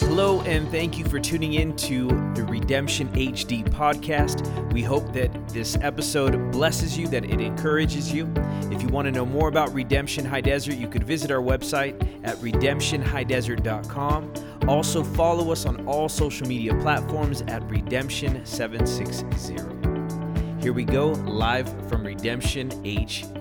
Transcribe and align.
Hello, 0.00 0.40
and 0.42 0.68
thank 0.70 0.98
you 0.98 1.04
for 1.04 1.18
tuning 1.20 1.54
in 1.54 1.74
to 1.76 2.08
the 2.34 2.44
Redemption 2.48 3.08
HD 3.10 3.62
podcast. 3.68 4.72
We 4.72 4.82
hope 4.82 5.12
that 5.12 5.30
this 5.50 5.76
episode 5.82 6.50
blesses 6.50 6.98
you, 6.98 7.06
that 7.08 7.26
it 7.26 7.40
encourages 7.40 8.12
you. 8.12 8.28
If 8.72 8.82
you 8.82 8.88
want 8.88 9.06
to 9.06 9.12
know 9.12 9.26
more 9.26 9.48
about 9.48 9.74
Redemption 9.74 10.24
High 10.24 10.40
Desert, 10.40 10.76
you 10.76 10.88
could 10.88 11.04
visit 11.04 11.30
our 11.30 11.42
website 11.42 12.00
at 12.24 12.36
redemptionhighdesert.com. 12.38 14.32
Also, 14.66 15.04
follow 15.04 15.52
us 15.52 15.66
on 15.66 15.86
all 15.86 16.08
social 16.08 16.48
media 16.48 16.74
platforms 16.76 17.42
at 17.42 17.62
Redemption760. 17.68 20.62
Here 20.62 20.72
we 20.72 20.84
go, 20.84 21.08
live 21.10 21.68
from 21.88 22.04
Redemption 22.04 22.70
HD. 22.84 23.39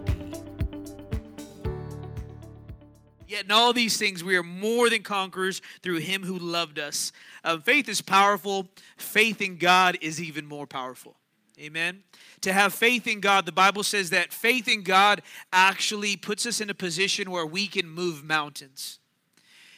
Yet 3.39 3.45
in 3.45 3.51
all 3.51 3.71
these 3.71 3.95
things, 3.95 4.21
we 4.21 4.35
are 4.35 4.43
more 4.43 4.89
than 4.89 5.01
conquerors 5.01 5.61
through 5.81 5.99
him 5.99 6.23
who 6.23 6.37
loved 6.37 6.77
us. 6.77 7.13
Uh, 7.41 7.57
faith 7.57 7.87
is 7.87 8.01
powerful. 8.01 8.67
Faith 8.97 9.41
in 9.41 9.55
God 9.55 9.97
is 10.01 10.21
even 10.21 10.45
more 10.45 10.67
powerful. 10.67 11.15
Amen. 11.57 12.03
To 12.41 12.51
have 12.51 12.73
faith 12.73 13.07
in 13.07 13.21
God, 13.21 13.45
the 13.45 13.53
Bible 13.53 13.83
says 13.83 14.09
that 14.09 14.33
faith 14.33 14.67
in 14.67 14.83
God 14.83 15.21
actually 15.53 16.17
puts 16.17 16.45
us 16.45 16.59
in 16.59 16.69
a 16.69 16.73
position 16.73 17.31
where 17.31 17.45
we 17.45 17.67
can 17.67 17.87
move 17.89 18.25
mountains. 18.25 18.99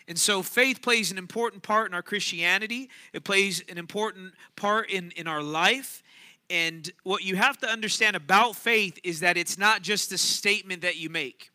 And 0.07 0.17
so 0.17 0.41
faith 0.41 0.81
plays 0.81 1.11
an 1.11 1.19
important 1.19 1.61
part 1.61 1.87
in 1.87 1.93
our 1.93 2.01
Christianity, 2.01 2.89
it 3.13 3.23
plays 3.23 3.63
an 3.69 3.77
important 3.77 4.33
part 4.55 4.89
in, 4.89 5.11
in 5.11 5.27
our 5.27 5.43
life. 5.43 6.01
And 6.49 6.89
what 7.03 7.23
you 7.23 7.35
have 7.35 7.59
to 7.59 7.67
understand 7.67 8.15
about 8.15 8.55
faith 8.55 8.97
is 9.03 9.19
that 9.19 9.37
it's 9.37 9.59
not 9.59 9.83
just 9.83 10.11
a 10.11 10.17
statement 10.17 10.81
that 10.81 10.97
you 10.97 11.11
make 11.11 11.50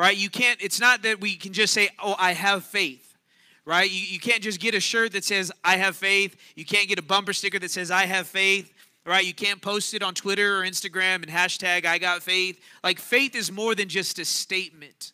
right? 0.00 0.16
You 0.16 0.30
can't, 0.30 0.58
it's 0.62 0.80
not 0.80 1.02
that 1.02 1.20
we 1.20 1.36
can 1.36 1.52
just 1.52 1.74
say, 1.74 1.90
oh, 2.02 2.16
I 2.18 2.32
have 2.32 2.64
faith, 2.64 3.18
right? 3.66 3.90
You, 3.90 4.00
you 4.00 4.18
can't 4.18 4.42
just 4.42 4.58
get 4.58 4.74
a 4.74 4.80
shirt 4.80 5.12
that 5.12 5.24
says, 5.24 5.52
I 5.62 5.76
have 5.76 5.94
faith. 5.94 6.36
You 6.56 6.64
can't 6.64 6.88
get 6.88 6.98
a 6.98 7.02
bumper 7.02 7.34
sticker 7.34 7.58
that 7.58 7.70
says, 7.70 7.90
I 7.90 8.06
have 8.06 8.26
faith, 8.26 8.72
right? 9.04 9.22
You 9.22 9.34
can't 9.34 9.60
post 9.60 9.92
it 9.92 10.02
on 10.02 10.14
Twitter 10.14 10.56
or 10.56 10.62
Instagram 10.62 11.16
and 11.16 11.26
hashtag, 11.26 11.84
I 11.84 11.98
got 11.98 12.22
faith. 12.22 12.58
Like, 12.82 12.98
faith 12.98 13.34
is 13.34 13.52
more 13.52 13.74
than 13.74 13.90
just 13.90 14.18
a 14.18 14.24
statement. 14.24 15.12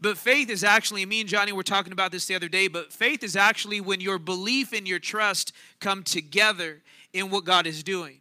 But 0.00 0.16
faith 0.16 0.48
is 0.48 0.62
actually, 0.62 1.04
me 1.06 1.18
and 1.18 1.28
Johnny 1.28 1.50
were 1.50 1.64
talking 1.64 1.92
about 1.92 2.12
this 2.12 2.26
the 2.26 2.36
other 2.36 2.48
day, 2.48 2.68
but 2.68 2.92
faith 2.92 3.24
is 3.24 3.34
actually 3.34 3.80
when 3.80 4.00
your 4.00 4.20
belief 4.20 4.72
and 4.72 4.86
your 4.86 5.00
trust 5.00 5.52
come 5.80 6.04
together 6.04 6.82
in 7.12 7.30
what 7.30 7.44
God 7.44 7.66
is 7.66 7.82
doing. 7.82 8.18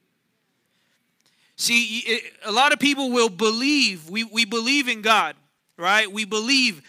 See, 1.55 2.19
a 2.43 2.51
lot 2.51 2.73
of 2.73 2.79
people 2.79 3.11
will 3.11 3.29
believe, 3.29 4.09
we, 4.09 4.23
we 4.23 4.43
believe 4.43 4.87
in 4.87 5.03
God 5.03 5.35
right? 5.77 6.11
We 6.11 6.25
believe. 6.25 6.81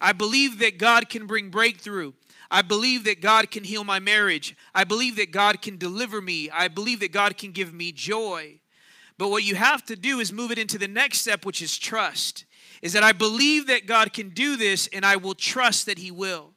I 0.00 0.12
believe 0.12 0.58
that 0.60 0.78
God 0.78 1.08
can 1.08 1.26
bring 1.26 1.50
breakthrough. 1.50 2.12
I 2.50 2.62
believe 2.62 3.04
that 3.04 3.20
God 3.20 3.50
can 3.50 3.64
heal 3.64 3.84
my 3.84 4.00
marriage. 4.00 4.56
I 4.74 4.84
believe 4.84 5.16
that 5.16 5.30
God 5.30 5.62
can 5.62 5.76
deliver 5.76 6.20
me. 6.20 6.50
I 6.50 6.68
believe 6.68 7.00
that 7.00 7.12
God 7.12 7.36
can 7.36 7.52
give 7.52 7.72
me 7.72 7.92
joy. 7.92 8.60
But 9.18 9.28
what 9.28 9.44
you 9.44 9.54
have 9.54 9.84
to 9.84 9.96
do 9.96 10.18
is 10.18 10.32
move 10.32 10.50
it 10.50 10.58
into 10.58 10.78
the 10.78 10.88
next 10.88 11.18
step, 11.18 11.44
which 11.44 11.62
is 11.62 11.78
trust. 11.78 12.46
Is 12.82 12.94
that 12.94 13.02
I 13.02 13.12
believe 13.12 13.66
that 13.66 13.86
God 13.86 14.12
can 14.12 14.30
do 14.30 14.56
this 14.56 14.88
and 14.92 15.04
I 15.04 15.16
will 15.16 15.34
trust 15.34 15.86
that 15.86 15.98
He 15.98 16.10
will. 16.10 16.54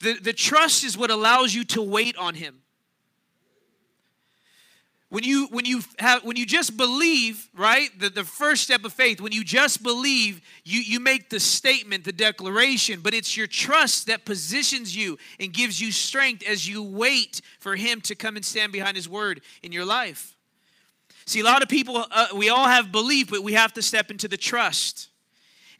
The, 0.00 0.14
the 0.14 0.32
trust 0.32 0.82
is 0.82 0.98
what 0.98 1.10
allows 1.10 1.54
you 1.54 1.64
to 1.66 1.82
wait 1.82 2.16
on 2.16 2.34
Him 2.34 2.62
when 5.10 5.24
you 5.24 5.48
when 5.50 5.64
you 5.64 5.82
have 5.98 6.24
when 6.24 6.36
you 6.36 6.46
just 6.46 6.76
believe 6.76 7.48
right 7.54 7.90
the, 7.98 8.08
the 8.08 8.24
first 8.24 8.62
step 8.62 8.84
of 8.84 8.92
faith 8.92 9.20
when 9.20 9.32
you 9.32 9.44
just 9.44 9.82
believe 9.82 10.40
you 10.64 10.80
you 10.80 10.98
make 10.98 11.28
the 11.28 11.40
statement 11.40 12.04
the 12.04 12.12
declaration 12.12 13.00
but 13.00 13.12
it's 13.12 13.36
your 13.36 13.46
trust 13.46 14.06
that 14.06 14.24
positions 14.24 14.96
you 14.96 15.18
and 15.38 15.52
gives 15.52 15.80
you 15.80 15.92
strength 15.92 16.44
as 16.48 16.66
you 16.66 16.82
wait 16.82 17.42
for 17.58 17.76
him 17.76 18.00
to 18.00 18.14
come 18.14 18.36
and 18.36 18.44
stand 18.44 18.72
behind 18.72 18.96
his 18.96 19.08
word 19.08 19.42
in 19.62 19.72
your 19.72 19.84
life. 19.84 20.36
See 21.26 21.40
a 21.40 21.44
lot 21.44 21.62
of 21.62 21.68
people 21.68 22.06
uh, 22.10 22.28
we 22.34 22.48
all 22.48 22.68
have 22.68 22.90
belief 22.90 23.30
but 23.30 23.42
we 23.42 23.52
have 23.54 23.72
to 23.74 23.82
step 23.82 24.10
into 24.10 24.28
the 24.28 24.38
trust. 24.38 25.08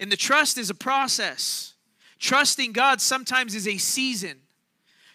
And 0.00 0.10
the 0.10 0.16
trust 0.16 0.58
is 0.58 0.70
a 0.70 0.74
process. 0.74 1.74
Trusting 2.18 2.72
god 2.72 3.00
sometimes 3.00 3.54
is 3.54 3.68
a 3.68 3.78
season 3.78 4.40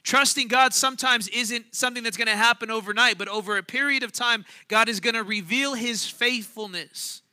Trusting 0.06 0.50
God 0.50 0.72
sometimes 0.72 1.28
isn't 1.30 1.74
something 1.74 2.04
that's 2.04 2.16
going 2.16 2.28
to 2.28 2.36
happen 2.36 2.70
overnight, 2.70 3.18
but 3.18 3.28
over 3.28 3.58
a 3.58 3.64
period 3.64 4.04
of 4.04 4.12
time, 4.12 4.46
God 4.68 4.88
is 4.88 5.00
going 5.00 5.16
to 5.16 5.24
reveal 5.24 5.74
His 5.74 6.06
faithfulness. 6.06 7.24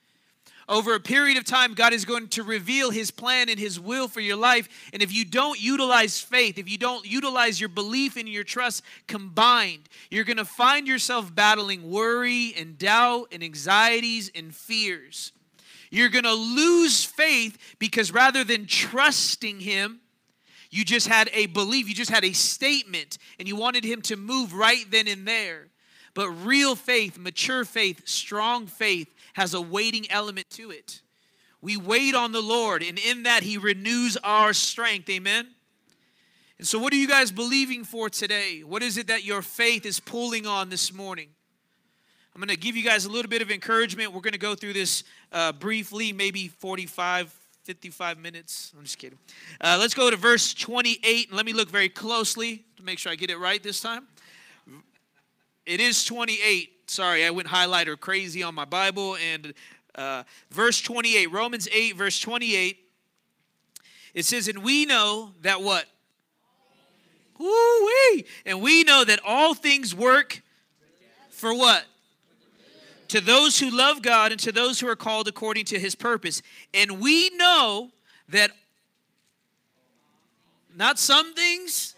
Over 0.70 0.94
a 0.94 1.00
period 1.00 1.36
of 1.36 1.44
time, 1.44 1.74
God 1.74 1.92
is 1.92 2.06
going 2.06 2.28
to 2.28 2.42
reveal 2.42 2.90
His 2.90 3.10
plan 3.10 3.50
and 3.50 3.58
His 3.58 3.78
will 3.78 4.08
for 4.08 4.20
your 4.20 4.36
life. 4.36 4.70
And 4.94 5.02
if 5.02 5.12
you 5.12 5.26
don't 5.26 5.60
utilize 5.60 6.18
faith, 6.18 6.56
if 6.56 6.66
you 6.66 6.78
don't 6.78 7.04
utilize 7.04 7.60
your 7.60 7.68
belief 7.68 8.16
and 8.16 8.26
your 8.26 8.42
trust 8.42 8.82
combined, 9.06 9.90
you're 10.10 10.24
going 10.24 10.38
to 10.38 10.46
find 10.46 10.88
yourself 10.88 11.34
battling 11.34 11.90
worry 11.90 12.54
and 12.56 12.78
doubt 12.78 13.28
and 13.32 13.44
anxieties 13.44 14.30
and 14.34 14.54
fears. 14.54 15.32
You're 15.90 16.08
going 16.08 16.24
to 16.24 16.32
lose 16.32 17.04
faith 17.04 17.76
because 17.78 18.12
rather 18.12 18.44
than 18.44 18.64
trusting 18.64 19.60
Him, 19.60 20.00
you 20.72 20.86
just 20.86 21.06
had 21.06 21.30
a 21.34 21.46
belief, 21.46 21.86
you 21.86 21.94
just 21.94 22.10
had 22.10 22.24
a 22.24 22.32
statement, 22.32 23.18
and 23.38 23.46
you 23.46 23.54
wanted 23.54 23.84
him 23.84 24.00
to 24.02 24.16
move 24.16 24.54
right 24.54 24.90
then 24.90 25.06
and 25.06 25.28
there. 25.28 25.68
But 26.14 26.30
real 26.30 26.74
faith, 26.74 27.18
mature 27.18 27.64
faith, 27.64 28.08
strong 28.08 28.66
faith 28.66 29.14
has 29.34 29.52
a 29.52 29.60
waiting 29.60 30.10
element 30.10 30.48
to 30.50 30.70
it. 30.70 31.02
We 31.60 31.76
wait 31.76 32.14
on 32.14 32.32
the 32.32 32.40
Lord, 32.40 32.82
and 32.82 32.98
in 32.98 33.24
that, 33.24 33.42
He 33.42 33.58
renews 33.58 34.16
our 34.24 34.52
strength. 34.54 35.08
Amen. 35.10 35.46
And 36.58 36.66
so, 36.66 36.78
what 36.78 36.92
are 36.92 36.96
you 36.96 37.08
guys 37.08 37.30
believing 37.30 37.84
for 37.84 38.08
today? 38.08 38.62
What 38.64 38.82
is 38.82 38.96
it 38.96 39.08
that 39.08 39.24
your 39.24 39.42
faith 39.42 39.84
is 39.84 40.00
pulling 40.00 40.46
on 40.46 40.70
this 40.70 40.92
morning? 40.92 41.28
I'm 42.34 42.40
going 42.40 42.48
to 42.48 42.56
give 42.56 42.76
you 42.76 42.82
guys 42.82 43.04
a 43.04 43.10
little 43.10 43.28
bit 43.28 43.42
of 43.42 43.50
encouragement. 43.50 44.12
We're 44.12 44.22
going 44.22 44.32
to 44.32 44.38
go 44.38 44.54
through 44.54 44.72
this 44.72 45.04
uh, 45.32 45.52
briefly, 45.52 46.14
maybe 46.14 46.48
45, 46.48 47.41
55 47.64 48.18
minutes. 48.18 48.72
I'm 48.76 48.82
just 48.82 48.98
kidding. 48.98 49.18
Uh, 49.60 49.76
let's 49.78 49.94
go 49.94 50.10
to 50.10 50.16
verse 50.16 50.52
28 50.52 51.28
and 51.28 51.36
let 51.36 51.46
me 51.46 51.52
look 51.52 51.70
very 51.70 51.88
closely 51.88 52.64
to 52.76 52.82
make 52.82 52.98
sure 52.98 53.12
I 53.12 53.14
get 53.14 53.30
it 53.30 53.38
right 53.38 53.62
this 53.62 53.80
time. 53.80 54.08
It 55.64 55.80
is 55.80 56.04
28. 56.04 56.90
Sorry, 56.90 57.24
I 57.24 57.30
went 57.30 57.46
highlighter 57.46 57.98
crazy 57.98 58.42
on 58.42 58.54
my 58.54 58.64
Bible. 58.64 59.16
And 59.16 59.54
uh, 59.94 60.24
verse 60.50 60.80
28, 60.80 61.30
Romans 61.30 61.68
8, 61.72 61.96
verse 61.96 62.18
28, 62.18 62.78
it 64.14 64.24
says, 64.24 64.48
And 64.48 64.64
we 64.64 64.84
know 64.84 65.30
that 65.42 65.62
what? 65.62 65.86
Woo-wee! 67.38 68.24
And 68.44 68.60
we 68.60 68.82
know 68.82 69.04
that 69.04 69.20
all 69.24 69.54
things 69.54 69.94
work 69.94 70.42
for 71.30 71.54
what? 71.54 71.84
To 73.12 73.20
those 73.20 73.58
who 73.58 73.68
love 73.68 74.00
God 74.00 74.32
and 74.32 74.40
to 74.40 74.50
those 74.50 74.80
who 74.80 74.88
are 74.88 74.96
called 74.96 75.28
according 75.28 75.66
to 75.66 75.78
his 75.78 75.94
purpose. 75.94 76.40
And 76.72 76.98
we 76.98 77.28
know 77.36 77.90
that 78.30 78.52
not 80.74 80.98
some 80.98 81.34
things, 81.34 81.94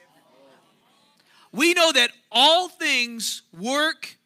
we 1.53 1.73
know 1.73 1.93
that 1.93 2.11
all 2.33 2.69
things 2.69 3.43
work 3.57 4.19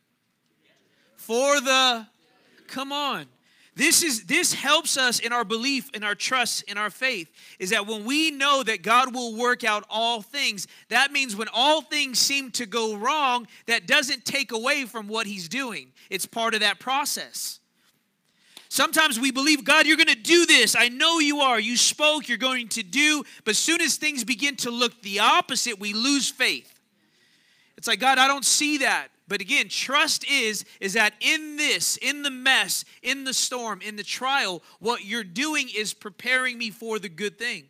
for 1.17 1.61
the, 1.61 2.07
come 2.69 2.91
on, 2.91 3.27
this 3.79 4.03
is 4.03 4.25
this 4.25 4.53
helps 4.53 4.97
us 4.97 5.21
in 5.21 5.33
our 5.33 5.45
belief, 5.45 5.89
in 5.95 6.03
our 6.03 6.17
trust, 6.17 6.65
in 6.65 6.77
our 6.77 6.91
faith. 6.91 7.31
Is 7.61 7.71
that 7.71 7.87
when 7.87 8.05
we 8.05 8.33
know 8.33 8.65
that 8.65 8.83
God 8.83 9.15
will 9.15 9.37
work 9.37 9.63
out 9.63 9.85
all 9.89 10.21
things, 10.21 10.67
that 10.89 11.13
means 11.13 11.37
when 11.37 11.47
all 11.55 11.81
things 11.81 12.19
seem 12.19 12.51
to 12.53 12.67
go 12.67 12.97
wrong, 12.97 13.47
that 13.67 13.87
doesn't 13.87 14.25
take 14.25 14.51
away 14.51 14.85
from 14.85 15.07
what 15.07 15.29
He's 15.29 15.49
doing. 15.49 15.93
It's 16.11 16.27
part 16.27 16.55
of 16.55 16.61
that 16.61 16.81
process. 16.81 17.61
Sometimes 18.69 19.19
we 19.19 19.31
believe, 19.31 19.65
God, 19.65 19.87
you're 19.87 19.97
going 19.97 20.09
to 20.09 20.17
do 20.17 20.45
this. 20.45 20.75
I 20.77 20.89
know 20.89 21.21
you 21.21 21.39
are. 21.39 21.61
You 21.61 21.77
spoke, 21.77 22.29
you're 22.29 22.37
going 22.37 22.67
to 22.71 22.83
do. 22.83 23.23
But 23.45 23.55
soon 23.55 23.81
as 23.81 23.97
things 23.97 24.25
begin 24.25 24.57
to 24.57 24.73
look 24.73 25.01
the 25.03 25.21
opposite, 25.21 25.79
we 25.79 25.95
lose 25.95 26.29
faith. 26.29 26.81
It's 27.77 27.87
like, 27.87 28.01
God, 28.01 28.19
I 28.19 28.27
don't 28.27 28.45
see 28.45 28.79
that. 28.79 29.09
But 29.29 29.43
again, 29.43 29.69
trust 29.69 30.29
is 30.29 30.65
is 30.81 30.95
that 30.95 31.13
in 31.21 31.57
this, 31.57 31.99
in 31.99 32.23
the 32.23 32.31
mess, 32.31 32.85
in 33.03 33.25
the 33.25 33.35
storm, 33.35 33.81
in 33.83 33.97
the 33.97 34.03
trial, 34.03 34.63
what 34.81 35.05
you're 35.05 35.23
doing 35.23 35.69
is 35.75 35.93
preparing 35.93 36.57
me 36.57 36.71
for 36.71 36.99
the 36.99 37.11
good 37.11 37.39
thing. 37.39 37.65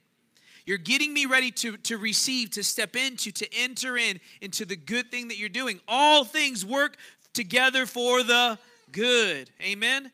You're 0.65 0.79
getting 0.79 1.13
me 1.13 1.27
ready 1.27 1.51
to, 1.53 1.79
to 1.79 1.97
receive, 1.97 2.51
to 2.51 2.63
step 2.63 2.95
into, 2.95 3.33
to 3.33 3.49
enter 3.55 3.97
in 3.97 4.21
into 4.41 4.65
the 4.65 4.77
good 4.77 5.11
thing 5.11 5.29
that 5.29 5.39
you're 5.39 5.49
doing. 5.49 5.81
All 5.89 6.25
things 6.25 6.65
work 6.65 6.97
together 7.33 7.87
for 7.87 8.23
the 8.23 8.59
good. 8.93 9.51
Amen. 9.63 10.13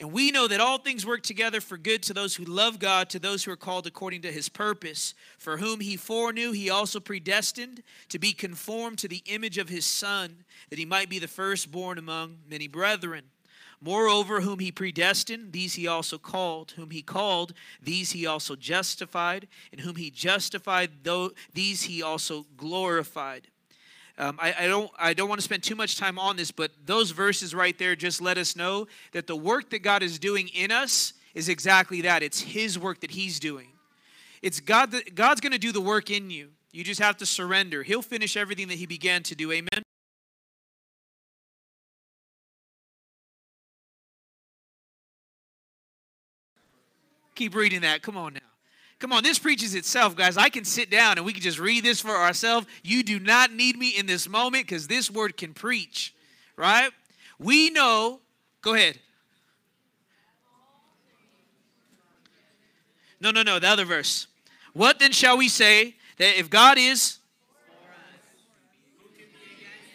And 0.00 0.12
we 0.12 0.30
know 0.30 0.46
that 0.46 0.60
all 0.60 0.78
things 0.78 1.04
work 1.04 1.24
together 1.24 1.60
for 1.60 1.76
good 1.76 2.04
to 2.04 2.14
those 2.14 2.36
who 2.36 2.44
love 2.44 2.78
God, 2.78 3.10
to 3.10 3.18
those 3.18 3.42
who 3.42 3.50
are 3.50 3.56
called 3.56 3.84
according 3.84 4.22
to 4.22 4.30
his 4.30 4.48
purpose, 4.48 5.12
for 5.38 5.56
whom 5.56 5.80
he 5.80 5.96
foreknew, 5.96 6.52
he 6.52 6.70
also 6.70 7.00
predestined 7.00 7.82
to 8.08 8.18
be 8.18 8.32
conformed 8.32 8.98
to 8.98 9.08
the 9.08 9.24
image 9.26 9.58
of 9.58 9.68
his 9.68 9.84
Son, 9.84 10.44
that 10.70 10.78
he 10.78 10.84
might 10.84 11.08
be 11.08 11.18
the 11.18 11.26
firstborn 11.26 11.98
among 11.98 12.38
many 12.48 12.68
brethren. 12.68 13.24
Moreover, 13.80 14.40
whom 14.40 14.60
he 14.60 14.70
predestined, 14.70 15.52
these 15.52 15.74
he 15.74 15.88
also 15.88 16.16
called. 16.16 16.72
Whom 16.76 16.90
he 16.90 17.02
called, 17.02 17.52
these 17.82 18.12
he 18.12 18.24
also 18.24 18.54
justified. 18.54 19.48
And 19.72 19.80
whom 19.80 19.96
he 19.96 20.10
justified, 20.10 20.90
these 21.54 21.82
he 21.82 22.02
also 22.02 22.46
glorified. 22.56 23.48
Um, 24.18 24.36
I, 24.40 24.52
I, 24.58 24.66
don't, 24.66 24.90
I 24.98 25.14
don't 25.14 25.28
want 25.28 25.40
to 25.40 25.44
spend 25.44 25.62
too 25.62 25.76
much 25.76 25.96
time 25.96 26.18
on 26.18 26.36
this, 26.36 26.50
but 26.50 26.72
those 26.84 27.12
verses 27.12 27.54
right 27.54 27.78
there 27.78 27.94
just 27.94 28.20
let 28.20 28.36
us 28.36 28.56
know 28.56 28.88
that 29.12 29.28
the 29.28 29.36
work 29.36 29.70
that 29.70 29.78
God 29.78 30.02
is 30.02 30.18
doing 30.18 30.48
in 30.48 30.72
us 30.72 31.12
is 31.34 31.48
exactly 31.48 32.00
that. 32.02 32.24
It's 32.24 32.40
His 32.40 32.76
work 32.76 33.00
that 33.00 33.12
He's 33.12 33.38
doing. 33.38 33.68
It's 34.42 34.58
God 34.58 34.90
that 34.90 35.14
God's 35.14 35.40
going 35.40 35.52
to 35.52 35.58
do 35.58 35.70
the 35.70 35.80
work 35.80 36.10
in 36.10 36.30
you. 36.30 36.48
You 36.72 36.82
just 36.82 37.00
have 37.00 37.16
to 37.18 37.26
surrender. 37.26 37.84
He'll 37.84 38.02
finish 38.02 38.36
everything 38.36 38.66
that 38.68 38.78
He 38.78 38.86
began 38.86 39.22
to 39.22 39.36
do. 39.36 39.52
Amen. 39.52 39.82
Keep 47.36 47.54
reading 47.54 47.82
that. 47.82 48.02
Come 48.02 48.16
on 48.16 48.34
now. 48.34 48.47
Come 48.98 49.12
on, 49.12 49.22
this 49.22 49.38
preaches 49.38 49.74
itself, 49.74 50.16
guys. 50.16 50.36
I 50.36 50.48
can 50.48 50.64
sit 50.64 50.90
down 50.90 51.18
and 51.18 51.26
we 51.26 51.32
can 51.32 51.42
just 51.42 51.60
read 51.60 51.84
this 51.84 52.00
for 52.00 52.10
ourselves. 52.10 52.66
You 52.82 53.04
do 53.04 53.20
not 53.20 53.52
need 53.52 53.78
me 53.78 53.90
in 53.90 54.06
this 54.06 54.28
moment 54.28 54.66
because 54.66 54.88
this 54.88 55.10
word 55.10 55.36
can 55.36 55.54
preach, 55.54 56.14
right? 56.56 56.90
We 57.38 57.70
know, 57.70 58.20
go 58.60 58.74
ahead. 58.74 58.98
No, 63.20 63.30
no, 63.30 63.42
no, 63.42 63.58
the 63.58 63.68
other 63.68 63.84
verse. 63.84 64.26
What 64.72 64.98
then 64.98 65.12
shall 65.12 65.38
we 65.38 65.48
say 65.48 65.94
that 66.18 66.38
if 66.38 66.50
God 66.50 66.78
is 66.78 67.18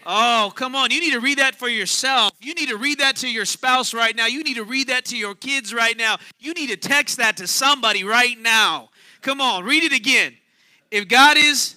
Oh, 0.06 0.52
come 0.56 0.76
on. 0.76 0.92
You 0.92 1.00
need 1.00 1.14
to 1.14 1.20
read 1.20 1.40
that 1.40 1.56
for 1.56 1.70
yourself. 1.70 2.34
You 2.42 2.54
need 2.54 2.70
to 2.70 2.78
read 2.78 3.00
that 3.00 3.16
to 3.18 3.32
your 3.32 3.46
spouse 3.46 3.94
right 3.94 4.16
now. 4.16 4.28
You 4.28 4.44
need 4.44 4.56
to 4.56 4.64
read 4.64 4.88
that 4.90 5.06
to 5.06 5.18
your 5.18 5.36
kids 5.36 5.74
right 5.74 5.98
now. 5.98 6.18
You 6.40 6.54
need 6.54 6.70
to 6.70 6.78
text 6.78 7.18
that 7.18 7.38
to 7.38 7.48
somebody 7.48 8.04
right 8.04 8.38
now. 8.38 8.90
Come 9.24 9.40
on, 9.40 9.64
read 9.64 9.84
it 9.84 9.94
again. 9.94 10.36
If 10.92 11.08
God 11.08 11.38
is. 11.38 11.76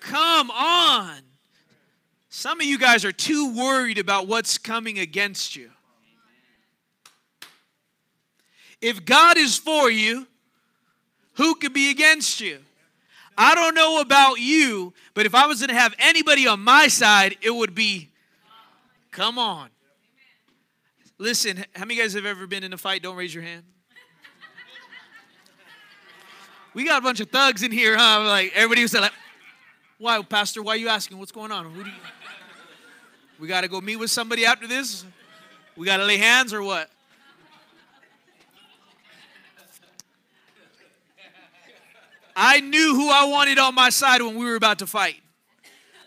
Come 0.00 0.50
on. 0.50 1.18
Some 2.28 2.60
of 2.60 2.66
you 2.66 2.78
guys 2.78 3.04
are 3.04 3.12
too 3.12 3.56
worried 3.56 3.98
about 3.98 4.28
what's 4.28 4.58
coming 4.58 4.98
against 4.98 5.56
you. 5.56 5.70
If 8.80 9.04
God 9.04 9.38
is 9.38 9.56
for 9.56 9.90
you, 9.90 10.26
who 11.34 11.54
could 11.54 11.72
be 11.72 11.90
against 11.90 12.40
you? 12.40 12.58
I 13.38 13.54
don't 13.54 13.74
know 13.74 14.00
about 14.00 14.40
you, 14.40 14.92
but 15.14 15.24
if 15.24 15.34
I 15.34 15.46
was 15.46 15.60
going 15.60 15.70
to 15.70 15.74
have 15.74 15.94
anybody 15.98 16.46
on 16.46 16.60
my 16.60 16.88
side, 16.88 17.36
it 17.40 17.50
would 17.50 17.74
be, 17.74 18.10
come 19.10 19.38
on. 19.38 19.70
Listen, 21.16 21.64
how 21.74 21.86
many 21.86 21.98
guys 21.98 22.12
have 22.12 22.26
ever 22.26 22.46
been 22.46 22.64
in 22.64 22.72
a 22.72 22.78
fight? 22.78 23.02
Don't 23.02 23.16
raise 23.16 23.34
your 23.34 23.44
hand. 23.44 23.62
We 26.74 26.84
got 26.84 26.98
a 26.98 27.02
bunch 27.02 27.20
of 27.20 27.30
thugs 27.30 27.62
in 27.62 27.70
here, 27.70 27.96
huh? 27.96 28.24
Like 28.26 28.52
everybody 28.54 28.82
was 28.82 28.94
like, 28.94 29.12
"Why, 29.98 30.22
Pastor? 30.22 30.62
Why 30.62 30.72
are 30.72 30.76
you 30.76 30.88
asking? 30.88 31.18
What's 31.18 31.32
going 31.32 31.52
on? 31.52 31.74
You? 31.74 31.84
We 33.38 33.48
got 33.48 33.62
to 33.62 33.68
go 33.68 33.80
meet 33.80 33.96
with 33.96 34.10
somebody 34.10 34.46
after 34.46 34.66
this. 34.66 35.04
We 35.76 35.84
got 35.84 35.98
to 35.98 36.04
lay 36.04 36.16
hands 36.16 36.52
or 36.52 36.62
what?" 36.62 36.90
I 42.34 42.60
knew 42.60 42.94
who 42.94 43.10
I 43.10 43.24
wanted 43.24 43.58
on 43.58 43.74
my 43.74 43.90
side 43.90 44.22
when 44.22 44.36
we 44.36 44.46
were 44.46 44.56
about 44.56 44.78
to 44.78 44.86
fight. 44.86 45.16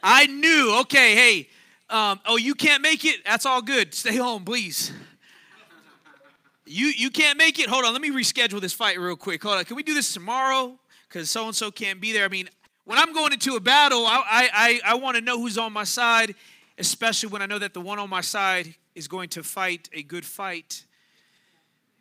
I 0.02 0.26
knew, 0.26 0.80
okay, 0.82 1.14
hey, 1.16 1.50
um, 1.90 2.20
oh, 2.26 2.38
you 2.38 2.56
can't 2.56 2.82
make 2.82 3.06
it? 3.06 3.24
That's 3.24 3.46
all 3.46 3.62
good. 3.62 3.94
Stay 3.94 4.16
home, 4.16 4.44
please. 4.44 4.92
You 6.66 6.88
you 6.88 7.10
can't 7.10 7.38
make 7.38 7.60
it? 7.60 7.70
Hold 7.70 7.86
on, 7.86 7.94
let 7.94 8.02
me 8.02 8.10
reschedule 8.10 8.60
this 8.60 8.74
fight 8.74 9.00
real 9.00 9.16
quick. 9.16 9.44
Hold 9.44 9.58
on, 9.58 9.66
can 9.66 9.76
we 9.76 9.84
do 9.84 9.94
this 9.94 10.14
tomorrow? 10.14 10.80
Because 11.08 11.30
so 11.30 11.46
and 11.46 11.56
so 11.56 11.70
can't 11.70 12.02
be 12.02 12.12
there. 12.12 12.26
I 12.26 12.28
mean, 12.28 12.50
when 12.86 12.98
I'm 12.98 13.14
going 13.14 13.34
into 13.34 13.56
a 13.56 13.60
battle, 13.60 14.06
I 14.06 14.24
I 14.30 14.50
I, 14.54 14.82
I 14.92 14.96
want 14.96 15.16
to 15.16 15.22
know 15.22 15.40
who's 15.40 15.58
on 15.58 15.74
my 15.74 15.84
side, 15.84 16.34
especially 16.78 17.30
when 17.30 17.42
I 17.42 17.46
know 17.46 17.60
that 17.60 17.74
the 17.74 17.82
one 17.82 18.00
on 18.00 18.10
my 18.10 18.22
side 18.22 18.76
is 18.96 19.08
going 19.08 19.30
to 19.30 19.44
fight 19.44 19.90
a 19.94 20.02
good 20.02 20.26
fight. 20.26 20.86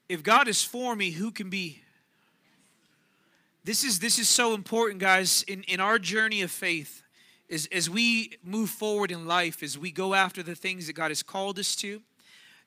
If 0.09 0.23
God 0.23 0.49
is 0.49 0.63
for 0.63 0.97
me, 0.97 1.11
who 1.11 1.31
can 1.31 1.51
be? 1.51 1.83
This 3.65 3.85
is 3.85 3.99
this 3.99 4.19
is 4.19 4.29
so 4.29 4.55
important, 4.55 5.01
guys, 5.01 5.43
in, 5.49 5.63
in 5.65 5.81
our 5.81 5.99
journey 5.99 6.43
of 6.43 6.51
faith. 6.51 7.03
As, 7.51 7.69
as 7.71 7.91
we 7.91 8.39
move 8.43 8.71
forward 8.71 9.11
in 9.11 9.27
life, 9.27 9.63
as 9.63 9.77
we 9.79 9.91
go 9.91 10.15
after 10.15 10.43
the 10.43 10.55
things 10.55 10.87
that 10.87 10.95
God 10.95 11.11
has 11.11 11.23
called 11.23 11.59
us 11.59 11.77
to, 11.77 12.01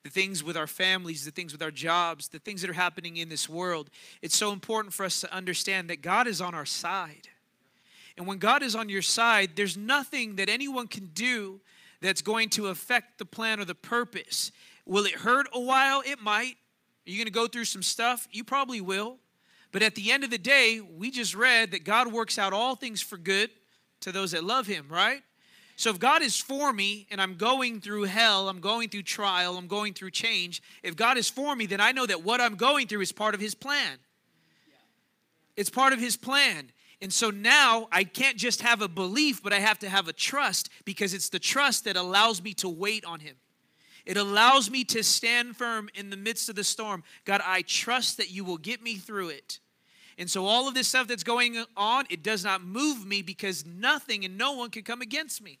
the 0.04 0.10
things 0.10 0.44
with 0.44 0.56
our 0.56 0.66
families, 0.66 1.24
the 1.24 1.30
things 1.30 1.52
with 1.52 1.62
our 1.62 1.70
jobs, 1.70 2.28
the 2.28 2.38
things 2.38 2.60
that 2.62 2.70
are 2.70 2.74
happening 2.74 3.16
in 3.16 3.28
this 3.28 3.48
world, 3.48 3.90
it's 4.22 4.36
so 4.36 4.52
important 4.52 4.94
for 4.94 5.04
us 5.04 5.20
to 5.20 5.32
understand 5.34 5.90
that 5.90 6.02
God 6.02 6.26
is 6.26 6.40
on 6.40 6.54
our 6.54 6.66
side. 6.66 7.28
And 8.16 8.26
when 8.26 8.38
God 8.38 8.62
is 8.62 8.74
on 8.74 8.88
your 8.88 9.02
side, 9.02 9.50
there's 9.54 9.76
nothing 9.76 10.36
that 10.36 10.48
anyone 10.48 10.88
can 10.88 11.10
do 11.14 11.60
that's 12.00 12.22
going 12.22 12.48
to 12.50 12.68
affect 12.68 13.18
the 13.18 13.24
plan 13.24 13.60
or 13.60 13.64
the 13.64 13.74
purpose. 13.74 14.52
Will 14.86 15.04
it 15.04 15.14
hurt 15.14 15.46
a 15.52 15.60
while? 15.60 16.02
It 16.04 16.20
might. 16.20 16.56
Are 17.06 17.10
you 17.10 17.16
going 17.16 17.26
to 17.26 17.32
go 17.32 17.46
through 17.46 17.64
some 17.64 17.82
stuff? 17.82 18.28
You 18.32 18.44
probably 18.44 18.80
will. 18.80 19.18
But 19.70 19.82
at 19.82 19.94
the 19.94 20.10
end 20.10 20.24
of 20.24 20.30
the 20.30 20.38
day, 20.38 20.80
we 20.80 21.10
just 21.10 21.34
read 21.34 21.72
that 21.72 21.84
God 21.84 22.12
works 22.12 22.38
out 22.38 22.52
all 22.52 22.74
things 22.74 23.00
for 23.00 23.18
good 23.18 23.50
to 24.00 24.12
those 24.12 24.32
that 24.32 24.44
love 24.44 24.66
Him, 24.66 24.86
right? 24.88 25.22
So 25.78 25.90
if 25.90 26.00
God 26.00 26.22
is 26.22 26.36
for 26.36 26.72
me 26.72 27.06
and 27.08 27.22
I'm 27.22 27.36
going 27.36 27.80
through 27.80 28.02
hell, 28.02 28.48
I'm 28.48 28.58
going 28.58 28.88
through 28.88 29.04
trial, 29.04 29.56
I'm 29.56 29.68
going 29.68 29.94
through 29.94 30.10
change, 30.10 30.60
if 30.82 30.96
God 30.96 31.16
is 31.16 31.30
for 31.30 31.54
me, 31.54 31.66
then 31.66 31.80
I 31.80 31.92
know 31.92 32.04
that 32.04 32.24
what 32.24 32.40
I'm 32.40 32.56
going 32.56 32.88
through 32.88 33.02
is 33.02 33.12
part 33.12 33.32
of 33.32 33.40
His 33.40 33.54
plan. 33.54 33.98
It's 35.56 35.70
part 35.70 35.92
of 35.92 36.00
His 36.00 36.16
plan. 36.16 36.72
And 37.00 37.12
so 37.12 37.30
now 37.30 37.86
I 37.92 38.02
can't 38.02 38.36
just 38.36 38.62
have 38.62 38.82
a 38.82 38.88
belief, 38.88 39.40
but 39.40 39.52
I 39.52 39.60
have 39.60 39.78
to 39.78 39.88
have 39.88 40.08
a 40.08 40.12
trust 40.12 40.68
because 40.84 41.14
it's 41.14 41.28
the 41.28 41.38
trust 41.38 41.84
that 41.84 41.96
allows 41.96 42.42
me 42.42 42.54
to 42.54 42.68
wait 42.68 43.04
on 43.04 43.20
Him. 43.20 43.36
It 44.04 44.16
allows 44.16 44.68
me 44.68 44.82
to 44.82 45.04
stand 45.04 45.56
firm 45.56 45.88
in 45.94 46.10
the 46.10 46.16
midst 46.16 46.48
of 46.48 46.56
the 46.56 46.64
storm. 46.64 47.04
God, 47.24 47.40
I 47.46 47.62
trust 47.62 48.16
that 48.16 48.32
you 48.32 48.42
will 48.42 48.58
get 48.58 48.82
me 48.82 48.96
through 48.96 49.28
it. 49.28 49.60
And 50.18 50.28
so 50.28 50.44
all 50.44 50.66
of 50.66 50.74
this 50.74 50.88
stuff 50.88 51.06
that's 51.06 51.22
going 51.22 51.64
on, 51.76 52.04
it 52.10 52.24
does 52.24 52.42
not 52.42 52.64
move 52.64 53.06
me 53.06 53.22
because 53.22 53.64
nothing 53.64 54.24
and 54.24 54.36
no 54.36 54.54
one 54.54 54.70
can 54.70 54.82
come 54.82 55.02
against 55.02 55.40
me. 55.40 55.60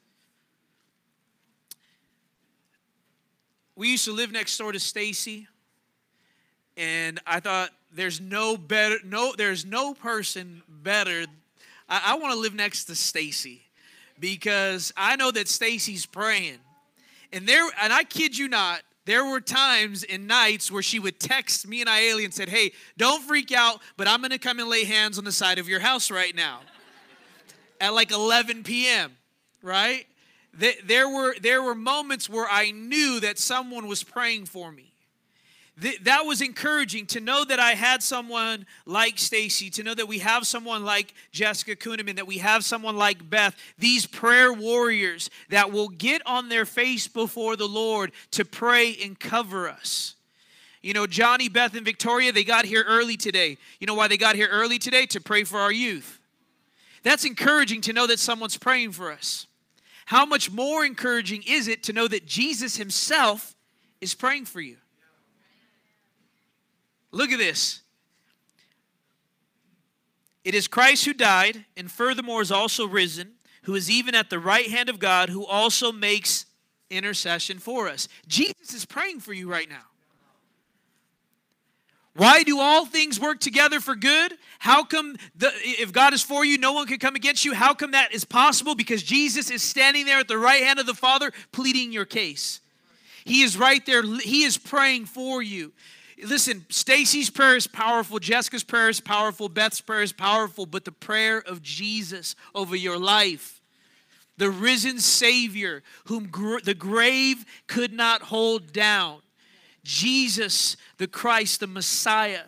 We 3.81 3.89
used 3.89 4.05
to 4.05 4.13
live 4.13 4.31
next 4.31 4.55
door 4.59 4.71
to 4.71 4.79
Stacy, 4.79 5.47
and 6.77 7.19
I 7.25 7.39
thought 7.39 7.71
there's 7.91 8.21
no 8.21 8.55
better, 8.55 8.97
no, 9.03 9.33
there's 9.35 9.65
no 9.65 9.95
person 9.95 10.61
better. 10.69 11.25
I, 11.89 12.11
I 12.11 12.15
want 12.17 12.31
to 12.31 12.39
live 12.39 12.53
next 12.53 12.85
to 12.85 12.95
Stacy 12.95 13.63
because 14.19 14.93
I 14.95 15.15
know 15.15 15.31
that 15.31 15.47
Stacy's 15.47 16.05
praying, 16.05 16.59
and 17.33 17.47
there, 17.47 17.67
and 17.81 17.91
I 17.91 18.03
kid 18.03 18.37
you 18.37 18.47
not, 18.47 18.81
there 19.05 19.25
were 19.25 19.41
times 19.41 20.03
and 20.03 20.27
nights 20.27 20.71
where 20.71 20.83
she 20.83 20.99
would 20.99 21.19
text 21.19 21.67
me 21.67 21.81
and 21.81 21.89
Iali 21.89 22.23
and 22.23 22.31
said, 22.31 22.49
"Hey, 22.49 22.73
don't 22.97 23.23
freak 23.23 23.51
out, 23.51 23.81
but 23.97 24.07
I'm 24.07 24.21
to 24.21 24.37
come 24.37 24.59
and 24.59 24.69
lay 24.69 24.83
hands 24.83 25.17
on 25.17 25.23
the 25.23 25.31
side 25.31 25.57
of 25.57 25.67
your 25.67 25.79
house 25.79 26.11
right 26.11 26.35
now." 26.35 26.59
At 27.81 27.95
like 27.95 28.11
11 28.11 28.61
p.m., 28.61 29.17
right? 29.63 30.05
There 30.53 31.07
were, 31.09 31.35
there 31.41 31.63
were 31.63 31.75
moments 31.75 32.29
where 32.29 32.47
I 32.49 32.71
knew 32.71 33.19
that 33.21 33.39
someone 33.39 33.87
was 33.87 34.03
praying 34.03 34.45
for 34.45 34.71
me. 34.71 34.91
That 36.03 36.25
was 36.25 36.41
encouraging 36.41 37.07
to 37.07 37.19
know 37.19 37.43
that 37.45 37.59
I 37.59 37.71
had 37.71 38.03
someone 38.03 38.67
like 38.85 39.17
Stacy, 39.17 39.69
to 39.71 39.83
know 39.83 39.95
that 39.95 40.07
we 40.07 40.19
have 40.19 40.45
someone 40.45 40.85
like 40.85 41.13
Jessica 41.31 41.75
Kuhneman, 41.75 42.17
that 42.17 42.27
we 42.27 42.37
have 42.37 42.63
someone 42.63 42.97
like 42.97 43.27
Beth, 43.29 43.55
these 43.79 44.05
prayer 44.05 44.53
warriors 44.53 45.29
that 45.49 45.71
will 45.71 45.87
get 45.87 46.21
on 46.27 46.49
their 46.49 46.65
face 46.65 47.07
before 47.07 47.55
the 47.55 47.67
Lord 47.67 48.11
to 48.31 48.45
pray 48.45 48.95
and 49.01 49.19
cover 49.19 49.67
us. 49.69 50.15
You 50.83 50.93
know, 50.93 51.07
Johnny, 51.07 51.47
Beth, 51.47 51.75
and 51.75 51.85
Victoria, 51.85 52.31
they 52.31 52.43
got 52.43 52.65
here 52.65 52.83
early 52.87 53.17
today. 53.17 53.57
You 53.79 53.87
know 53.87 53.95
why 53.95 54.07
they 54.07 54.17
got 54.17 54.35
here 54.35 54.49
early 54.51 54.77
today? 54.77 55.05
To 55.07 55.21
pray 55.21 55.45
for 55.45 55.59
our 55.59 55.71
youth. 55.71 56.19
That's 57.01 57.25
encouraging 57.25 57.81
to 57.81 57.93
know 57.93 58.05
that 58.07 58.19
someone's 58.19 58.57
praying 58.57 58.91
for 58.91 59.11
us. 59.11 59.47
How 60.11 60.25
much 60.25 60.51
more 60.51 60.83
encouraging 60.83 61.41
is 61.47 61.69
it 61.69 61.83
to 61.83 61.93
know 61.93 62.05
that 62.05 62.25
Jesus 62.25 62.75
himself 62.75 63.55
is 64.01 64.13
praying 64.13 64.43
for 64.43 64.59
you? 64.59 64.75
Look 67.11 67.31
at 67.31 67.39
this. 67.39 67.79
It 70.43 70.53
is 70.53 70.67
Christ 70.67 71.05
who 71.05 71.13
died, 71.13 71.63
and 71.77 71.89
furthermore 71.89 72.41
is 72.41 72.51
also 72.51 72.85
risen, 72.85 73.35
who 73.61 73.73
is 73.73 73.89
even 73.89 74.13
at 74.13 74.29
the 74.29 74.37
right 74.37 74.69
hand 74.69 74.89
of 74.89 74.99
God, 74.99 75.29
who 75.29 75.45
also 75.45 75.93
makes 75.93 76.45
intercession 76.89 77.57
for 77.57 77.87
us. 77.87 78.09
Jesus 78.27 78.73
is 78.73 78.83
praying 78.83 79.21
for 79.21 79.31
you 79.31 79.49
right 79.49 79.69
now. 79.69 79.90
Why 82.13 82.43
do 82.43 82.59
all 82.59 82.85
things 82.85 83.19
work 83.19 83.39
together 83.39 83.79
for 83.79 83.95
good? 83.95 84.33
How 84.59 84.83
come 84.83 85.15
the, 85.35 85.51
if 85.63 85.93
God 85.93 86.13
is 86.13 86.21
for 86.21 86.43
you, 86.43 86.57
no 86.57 86.73
one 86.73 86.85
can 86.87 86.99
come 86.99 87.15
against 87.15 87.45
you? 87.45 87.53
How 87.53 87.73
come 87.73 87.91
that 87.91 88.13
is 88.13 88.25
possible? 88.25 88.75
Because 88.75 89.01
Jesus 89.01 89.49
is 89.49 89.63
standing 89.63 90.05
there 90.05 90.19
at 90.19 90.27
the 90.27 90.37
right 90.37 90.63
hand 90.63 90.79
of 90.79 90.85
the 90.85 90.93
Father 90.93 91.31
pleading 91.51 91.93
your 91.93 92.05
case. 92.05 92.59
He 93.23 93.43
is 93.43 93.57
right 93.57 93.85
there. 93.85 94.03
He 94.03 94.43
is 94.43 94.57
praying 94.57 95.05
for 95.05 95.41
you. 95.41 95.71
Listen, 96.23 96.65
Stacy's 96.69 97.29
prayer 97.29 97.55
is 97.55 97.65
powerful, 97.65 98.19
Jessica's 98.19 98.63
prayer 98.63 98.89
is 98.89 99.01
powerful, 99.01 99.49
Beth's 99.49 99.81
prayer 99.81 100.03
is 100.03 100.13
powerful, 100.13 100.67
but 100.67 100.85
the 100.85 100.91
prayer 100.91 101.39
of 101.39 101.63
Jesus 101.63 102.35
over 102.53 102.75
your 102.75 102.99
life, 102.99 103.59
the 104.37 104.51
risen 104.51 104.99
Savior, 104.99 105.81
whom 106.05 106.27
gr- 106.27 106.59
the 106.59 106.75
grave 106.75 107.43
could 107.65 107.91
not 107.91 108.21
hold 108.21 108.71
down, 108.71 109.21
Jesus, 109.83 110.77
the 110.97 111.07
Christ, 111.07 111.59
the 111.59 111.67
Messiah, 111.67 112.43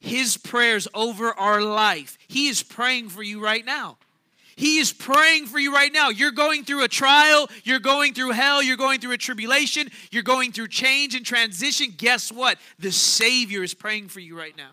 his 0.00 0.36
prayers 0.36 0.88
over 0.94 1.32
our 1.32 1.62
life, 1.62 2.18
he 2.28 2.48
is 2.48 2.62
praying 2.62 3.08
for 3.08 3.22
you 3.22 3.42
right 3.42 3.64
now. 3.64 3.98
He 4.56 4.78
is 4.78 4.92
praying 4.92 5.46
for 5.46 5.58
you 5.58 5.74
right 5.74 5.92
now. 5.92 6.10
You're 6.10 6.30
going 6.30 6.64
through 6.64 6.84
a 6.84 6.88
trial, 6.88 7.48
you're 7.64 7.80
going 7.80 8.14
through 8.14 8.32
hell, 8.32 8.62
you're 8.62 8.76
going 8.76 9.00
through 9.00 9.12
a 9.12 9.18
tribulation, 9.18 9.90
you're 10.12 10.22
going 10.22 10.52
through 10.52 10.68
change 10.68 11.14
and 11.14 11.26
transition. 11.26 11.92
Guess 11.96 12.30
what? 12.30 12.58
The 12.78 12.92
Savior 12.92 13.64
is 13.64 13.74
praying 13.74 14.08
for 14.08 14.20
you 14.20 14.38
right 14.38 14.56
now. 14.56 14.70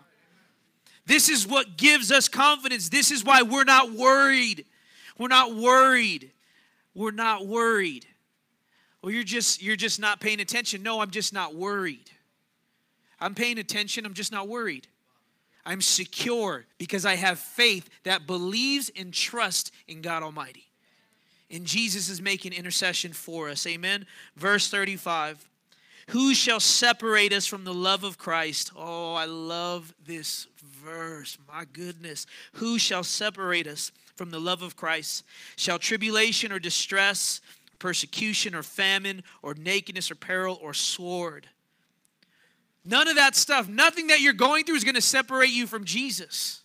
This 1.06 1.28
is 1.28 1.48
what 1.48 1.76
gives 1.76 2.12
us 2.12 2.28
confidence. 2.28 2.90
This 2.90 3.10
is 3.10 3.24
why 3.24 3.42
we're 3.42 3.64
not 3.64 3.92
worried. 3.92 4.64
We're 5.18 5.28
not 5.28 5.54
worried. 5.54 6.30
We're 6.94 7.10
not 7.10 7.46
worried. 7.46 8.06
Well, 9.02 9.12
you're 9.12 9.24
just 9.24 9.62
you're 9.62 9.76
just 9.76 10.00
not 10.00 10.20
paying 10.20 10.40
attention. 10.40 10.82
No, 10.82 11.00
I'm 11.00 11.10
just 11.10 11.32
not 11.32 11.54
worried. 11.54 12.10
I'm 13.20 13.34
paying 13.34 13.58
attention, 13.58 14.04
I'm 14.04 14.14
just 14.14 14.32
not 14.32 14.48
worried. 14.48 14.88
I'm 15.64 15.80
secure 15.80 16.64
because 16.78 17.06
I 17.06 17.14
have 17.14 17.38
faith 17.38 17.88
that 18.02 18.26
believes 18.26 18.90
and 18.96 19.14
trusts 19.14 19.70
in 19.86 20.02
God 20.02 20.24
Almighty. 20.24 20.66
And 21.50 21.64
Jesus 21.64 22.08
is 22.08 22.20
making 22.20 22.52
intercession 22.52 23.12
for 23.12 23.48
us. 23.48 23.66
Amen. 23.66 24.06
Verse 24.36 24.68
35 24.68 25.48
Who 26.08 26.34
shall 26.34 26.58
separate 26.58 27.32
us 27.32 27.46
from 27.46 27.64
the 27.64 27.74
love 27.74 28.02
of 28.02 28.18
Christ? 28.18 28.72
Oh, 28.74 29.14
I 29.14 29.26
love 29.26 29.94
this 30.04 30.48
verse. 30.60 31.38
My 31.46 31.64
goodness. 31.72 32.26
Who 32.54 32.78
shall 32.78 33.04
separate 33.04 33.68
us 33.68 33.92
from 34.16 34.30
the 34.30 34.40
love 34.40 34.62
of 34.62 34.76
Christ? 34.76 35.24
Shall 35.56 35.78
tribulation 35.78 36.50
or 36.50 36.58
distress, 36.58 37.40
persecution 37.82 38.54
or 38.54 38.62
famine, 38.62 39.22
or 39.42 39.52
nakedness 39.54 40.10
or 40.10 40.14
peril 40.14 40.58
or 40.62 40.72
sword? 40.72 41.48
None 42.84 43.08
of 43.08 43.16
that 43.16 43.36
stuff, 43.36 43.68
nothing 43.68 44.06
that 44.06 44.20
you're 44.20 44.32
going 44.32 44.64
through 44.64 44.76
is 44.76 44.84
going 44.84 44.94
to 44.94 45.02
separate 45.02 45.50
you 45.50 45.66
from 45.66 45.84
Jesus. 45.84 46.62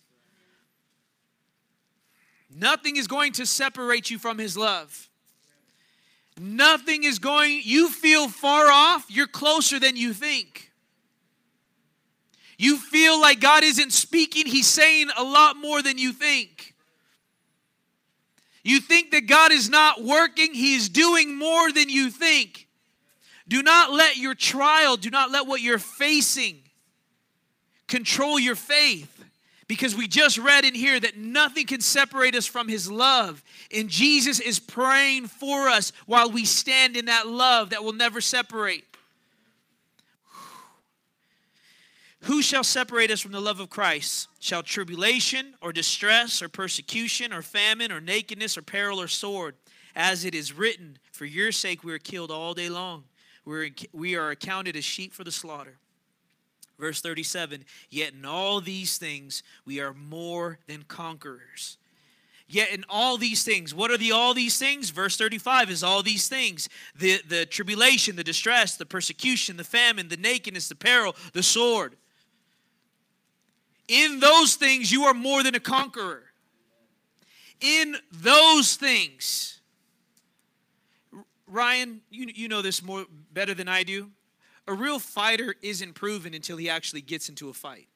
Nothing 2.54 2.96
is 2.96 3.06
going 3.06 3.32
to 3.32 3.46
separate 3.46 4.10
you 4.10 4.18
from 4.18 4.38
his 4.38 4.56
love. 4.56 5.08
Nothing 6.40 7.04
is 7.04 7.18
going, 7.18 7.60
you 7.64 7.88
feel 7.88 8.28
far 8.28 8.68
off, 8.68 9.06
you're 9.08 9.26
closer 9.26 9.78
than 9.78 9.96
you 9.96 10.12
think. 10.12 10.72
You 12.56 12.76
feel 12.76 13.20
like 13.20 13.40
God 13.40 13.64
isn't 13.64 13.92
speaking, 13.92 14.46
he's 14.46 14.66
saying 14.66 15.08
a 15.16 15.22
lot 15.22 15.56
more 15.56 15.82
than 15.82 15.98
you 15.98 16.12
think. 16.12 16.67
You 18.68 18.80
think 18.80 19.12
that 19.12 19.26
God 19.26 19.50
is 19.50 19.70
not 19.70 20.04
working, 20.04 20.52
he's 20.52 20.90
doing 20.90 21.34
more 21.34 21.72
than 21.72 21.88
you 21.88 22.10
think. 22.10 22.68
Do 23.48 23.62
not 23.62 23.92
let 23.92 24.18
your 24.18 24.34
trial, 24.34 24.98
do 24.98 25.08
not 25.08 25.30
let 25.30 25.46
what 25.46 25.62
you're 25.62 25.78
facing 25.78 26.58
control 27.86 28.38
your 28.38 28.56
faith. 28.56 29.24
Because 29.68 29.96
we 29.96 30.06
just 30.06 30.36
read 30.36 30.66
in 30.66 30.74
here 30.74 31.00
that 31.00 31.16
nothing 31.16 31.64
can 31.64 31.80
separate 31.80 32.34
us 32.34 32.44
from 32.44 32.68
his 32.68 32.90
love. 32.90 33.42
And 33.74 33.88
Jesus 33.88 34.38
is 34.38 34.58
praying 34.58 35.28
for 35.28 35.68
us 35.68 35.90
while 36.04 36.30
we 36.30 36.44
stand 36.44 36.94
in 36.94 37.06
that 37.06 37.26
love 37.26 37.70
that 37.70 37.82
will 37.82 37.94
never 37.94 38.20
separate. 38.20 38.84
Who 42.22 42.42
shall 42.42 42.64
separate 42.64 43.10
us 43.10 43.20
from 43.20 43.32
the 43.32 43.40
love 43.40 43.60
of 43.60 43.70
Christ? 43.70 44.28
Shall 44.40 44.62
tribulation 44.62 45.54
or 45.62 45.72
distress 45.72 46.42
or 46.42 46.48
persecution 46.48 47.32
or 47.32 47.42
famine 47.42 47.92
or 47.92 48.00
nakedness 48.00 48.58
or 48.58 48.62
peril 48.62 49.00
or 49.00 49.08
sword? 49.08 49.54
As 49.94 50.24
it 50.24 50.34
is 50.34 50.52
written, 50.52 50.98
For 51.12 51.24
your 51.24 51.52
sake 51.52 51.84
we 51.84 51.92
are 51.92 51.98
killed 51.98 52.30
all 52.30 52.54
day 52.54 52.68
long. 52.68 53.04
We're, 53.44 53.70
we 53.92 54.16
are 54.16 54.30
accounted 54.30 54.76
as 54.76 54.84
sheep 54.84 55.14
for 55.14 55.24
the 55.24 55.32
slaughter. 55.32 55.78
Verse 56.78 57.00
37 57.00 57.64
Yet 57.88 58.12
in 58.12 58.24
all 58.24 58.60
these 58.60 58.98
things 58.98 59.42
we 59.64 59.80
are 59.80 59.94
more 59.94 60.58
than 60.66 60.82
conquerors. 60.82 61.78
Yet 62.50 62.70
in 62.70 62.84
all 62.88 63.18
these 63.18 63.44
things, 63.44 63.74
what 63.74 63.90
are 63.90 63.98
the 63.98 64.12
all 64.12 64.32
these 64.32 64.58
things? 64.58 64.88
Verse 64.90 65.16
35 65.18 65.70
is 65.70 65.82
all 65.82 66.02
these 66.02 66.28
things 66.28 66.68
the, 66.98 67.20
the 67.28 67.46
tribulation, 67.46 68.16
the 68.16 68.24
distress, 68.24 68.76
the 68.76 68.86
persecution, 68.86 69.56
the 69.56 69.64
famine, 69.64 70.08
the 70.08 70.16
nakedness, 70.16 70.68
the 70.68 70.74
peril, 70.74 71.14
the 71.32 71.42
sword. 71.42 71.96
In 73.88 74.20
those 74.20 74.54
things, 74.54 74.92
you 74.92 75.04
are 75.04 75.14
more 75.14 75.42
than 75.42 75.54
a 75.54 75.60
conqueror. 75.60 76.24
In 77.60 77.96
those 78.12 78.76
things, 78.76 79.60
Ryan, 81.46 82.02
you, 82.10 82.28
you 82.32 82.48
know 82.48 82.62
this 82.62 82.82
more 82.82 83.06
better 83.32 83.54
than 83.54 83.68
I 83.68 83.82
do. 83.82 84.10
A 84.66 84.74
real 84.74 84.98
fighter 84.98 85.54
isn't 85.62 85.94
proven 85.94 86.34
until 86.34 86.58
he 86.58 86.68
actually 86.68 87.00
gets 87.00 87.30
into 87.30 87.48
a 87.48 87.54
fight. 87.54 87.88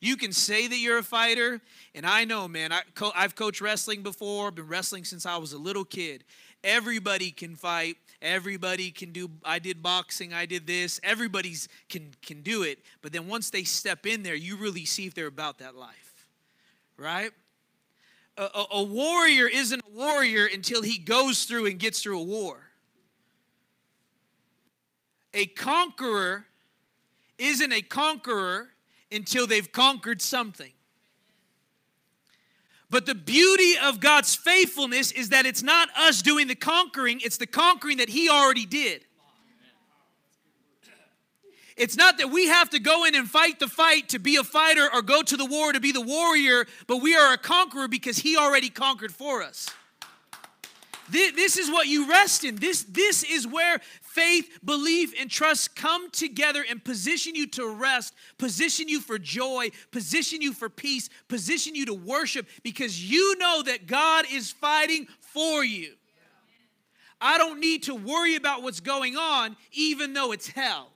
You 0.00 0.16
can 0.16 0.32
say 0.32 0.66
that 0.66 0.76
you're 0.76 0.98
a 0.98 1.02
fighter, 1.02 1.60
and 1.94 2.06
I 2.06 2.24
know, 2.24 2.48
man, 2.48 2.72
I 2.72 2.80
co- 2.94 3.12
I've 3.14 3.34
coached 3.34 3.60
wrestling 3.60 4.02
before, 4.02 4.50
been 4.50 4.66
wrestling 4.66 5.04
since 5.04 5.26
I 5.26 5.36
was 5.36 5.52
a 5.52 5.58
little 5.58 5.84
kid. 5.84 6.24
Everybody 6.64 7.30
can 7.30 7.54
fight. 7.54 7.96
Everybody 8.22 8.90
can 8.90 9.12
do. 9.12 9.30
I 9.44 9.58
did 9.58 9.82
boxing. 9.82 10.32
I 10.34 10.46
did 10.46 10.66
this. 10.66 11.00
Everybody's 11.02 11.68
can 11.88 12.10
can 12.22 12.42
do 12.42 12.62
it. 12.62 12.78
But 13.02 13.12
then 13.12 13.28
once 13.28 13.50
they 13.50 13.64
step 13.64 14.06
in 14.06 14.22
there, 14.22 14.34
you 14.34 14.56
really 14.56 14.84
see 14.84 15.06
if 15.06 15.14
they're 15.14 15.26
about 15.26 15.58
that 15.58 15.74
life, 15.74 16.26
right? 16.96 17.32
a, 18.40 18.42
a, 18.42 18.66
a 18.72 18.82
warrior 18.82 19.46
isn't 19.46 19.82
a 19.86 19.96
warrior 19.96 20.46
until 20.46 20.82
he 20.82 20.98
goes 20.98 21.44
through 21.44 21.66
and 21.66 21.78
gets 21.78 22.02
through 22.02 22.18
a 22.18 22.24
war. 22.24 22.58
A 25.34 25.46
conqueror 25.46 26.46
isn't 27.38 27.72
a 27.72 27.82
conqueror 27.82 28.70
until 29.12 29.46
they've 29.46 29.70
conquered 29.70 30.22
something. 30.22 30.72
But 32.90 33.06
the 33.06 33.14
beauty 33.14 33.74
of 33.80 34.00
God's 34.00 34.34
faithfulness 34.34 35.12
is 35.12 35.28
that 35.28 35.46
it's 35.46 35.62
not 35.62 35.88
us 35.96 36.22
doing 36.22 36.48
the 36.48 36.56
conquering, 36.56 37.20
it's 37.22 37.36
the 37.36 37.46
conquering 37.46 37.98
that 37.98 38.08
He 38.08 38.28
already 38.28 38.66
did. 38.66 39.04
It's 41.80 41.96
not 41.96 42.18
that 42.18 42.28
we 42.28 42.48
have 42.48 42.68
to 42.70 42.78
go 42.78 43.06
in 43.06 43.14
and 43.14 43.26
fight 43.26 43.58
the 43.58 43.66
fight 43.66 44.10
to 44.10 44.18
be 44.18 44.36
a 44.36 44.44
fighter 44.44 44.86
or 44.92 45.00
go 45.00 45.22
to 45.22 45.36
the 45.36 45.46
war 45.46 45.72
to 45.72 45.80
be 45.80 45.92
the 45.92 46.00
warrior, 46.02 46.66
but 46.86 46.98
we 46.98 47.16
are 47.16 47.32
a 47.32 47.38
conqueror 47.38 47.88
because 47.88 48.18
he 48.18 48.36
already 48.36 48.68
conquered 48.68 49.14
for 49.14 49.42
us. 49.42 49.66
This 51.08 51.56
is 51.56 51.70
what 51.70 51.86
you 51.86 52.06
rest 52.06 52.44
in. 52.44 52.56
This, 52.56 52.82
this 52.84 53.24
is 53.24 53.46
where 53.46 53.80
faith, 54.14 54.58
belief, 54.64 55.14
and 55.20 55.30
trust 55.30 55.76
come 55.76 56.10
together 56.10 56.64
and 56.68 56.84
position 56.84 57.34
you 57.34 57.46
to 57.46 57.68
rest, 57.68 58.14
position 58.38 58.88
you 58.88 59.00
for 59.00 59.18
joy, 59.18 59.70
position 59.92 60.42
you 60.42 60.52
for 60.52 60.68
peace, 60.68 61.08
position 61.28 61.74
you 61.74 61.86
to 61.86 61.94
worship 61.94 62.46
because 62.62 63.10
you 63.10 63.36
know 63.38 63.62
that 63.62 63.86
God 63.86 64.24
is 64.30 64.50
fighting 64.50 65.06
for 65.20 65.64
you. 65.64 65.92
I 67.20 67.38
don't 67.38 67.60
need 67.60 67.84
to 67.84 67.94
worry 67.94 68.34
about 68.34 68.62
what's 68.62 68.80
going 68.80 69.16
on, 69.16 69.56
even 69.72 70.12
though 70.12 70.32
it's 70.32 70.48
hell 70.48 70.90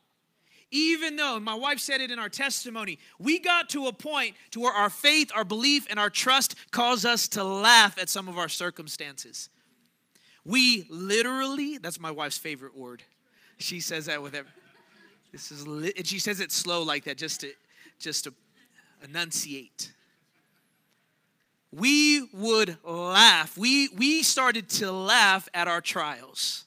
even 0.71 1.14
though 1.14 1.38
my 1.38 1.54
wife 1.54 1.78
said 1.78 2.00
it 2.00 2.11
in 2.11 2.18
our 2.18 2.28
testimony 2.28 2.99
we 3.21 3.38
got 3.38 3.68
to 3.68 3.87
a 3.87 3.92
point 3.92 4.35
to 4.50 4.59
where 4.59 4.73
our 4.73 4.90
faith 4.90 5.30
our 5.33 5.44
belief 5.44 5.87
and 5.88 6.00
our 6.00 6.11
trust 6.11 6.56
cause 6.73 7.04
us 7.04 7.28
to 7.28 7.44
laugh 7.44 7.97
at 7.97 8.09
some 8.09 8.26
of 8.26 8.38
our 8.38 8.49
circumstances 8.49 9.50
we 10.44 10.86
literally 10.90 11.78
that's 11.78 12.00
my 12.00 12.10
wife's 12.10 12.38
favorite 12.38 12.76
word 12.76 13.02
she 13.58 13.80
says 13.80 14.06
that 14.06 14.22
with 14.22 14.34
every 14.34 14.50
this 15.32 15.50
is 15.50 15.66
li- 15.66 15.92
and 15.96 16.06
she 16.06 16.18
says 16.18 16.40
it 16.40 16.52
slow 16.52 16.82
like 16.82 17.04
that 17.04 17.16
just 17.16 17.40
to 17.40 17.52
just 17.98 18.24
to 18.24 18.34
enunciate 19.02 19.92
we 21.74 22.28
would 22.32 22.76
laugh. 22.84 23.58
We, 23.58 23.88
we 23.88 24.22
started 24.22 24.68
to 24.70 24.92
laugh 24.92 25.48
at 25.52 25.66
our 25.66 25.80
trials. 25.80 26.64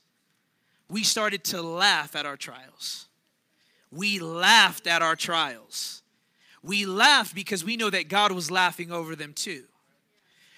We 0.89 1.03
started 1.03 1.43
to 1.45 1.61
laugh 1.61 2.15
at 2.15 2.25
our 2.25 2.35
trials. 2.35 3.07
We 3.91 4.19
laughed 4.19 4.85
at 4.85 5.01
our 5.01 5.15
trials. 5.15 6.01
We 6.61 6.85
laughed 6.85 7.33
because 7.35 7.63
we 7.63 7.77
know 7.77 7.89
that 7.89 8.09
God 8.09 8.33
was 8.33 8.51
laughing 8.51 8.91
over 8.91 9.15
them 9.15 9.33
too. 9.33 9.63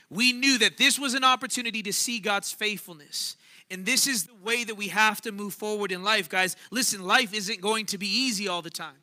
We 0.10 0.34
knew 0.34 0.58
that 0.60 0.78
this 0.78 0.98
was 0.98 1.14
an 1.14 1.24
opportunity 1.24 1.84
to 1.84 1.94
see 1.94 2.20
God's 2.20 2.52
faithfulness. 2.52 3.36
And 3.72 3.86
this 3.86 4.08
is 4.08 4.24
the 4.24 4.34
way 4.44 4.64
that 4.64 4.76
we 4.76 4.88
have 4.88 5.22
to 5.22 5.32
move 5.32 5.54
forward 5.54 5.92
in 5.92 6.04
life, 6.04 6.28
guys. 6.28 6.56
Listen, 6.72 7.04
life 7.06 7.34
isn't 7.34 7.62
going 7.62 7.86
to 7.88 7.98
be 7.98 8.08
easy 8.08 8.48
all 8.48 8.64
the 8.64 8.72
time. 8.72 8.96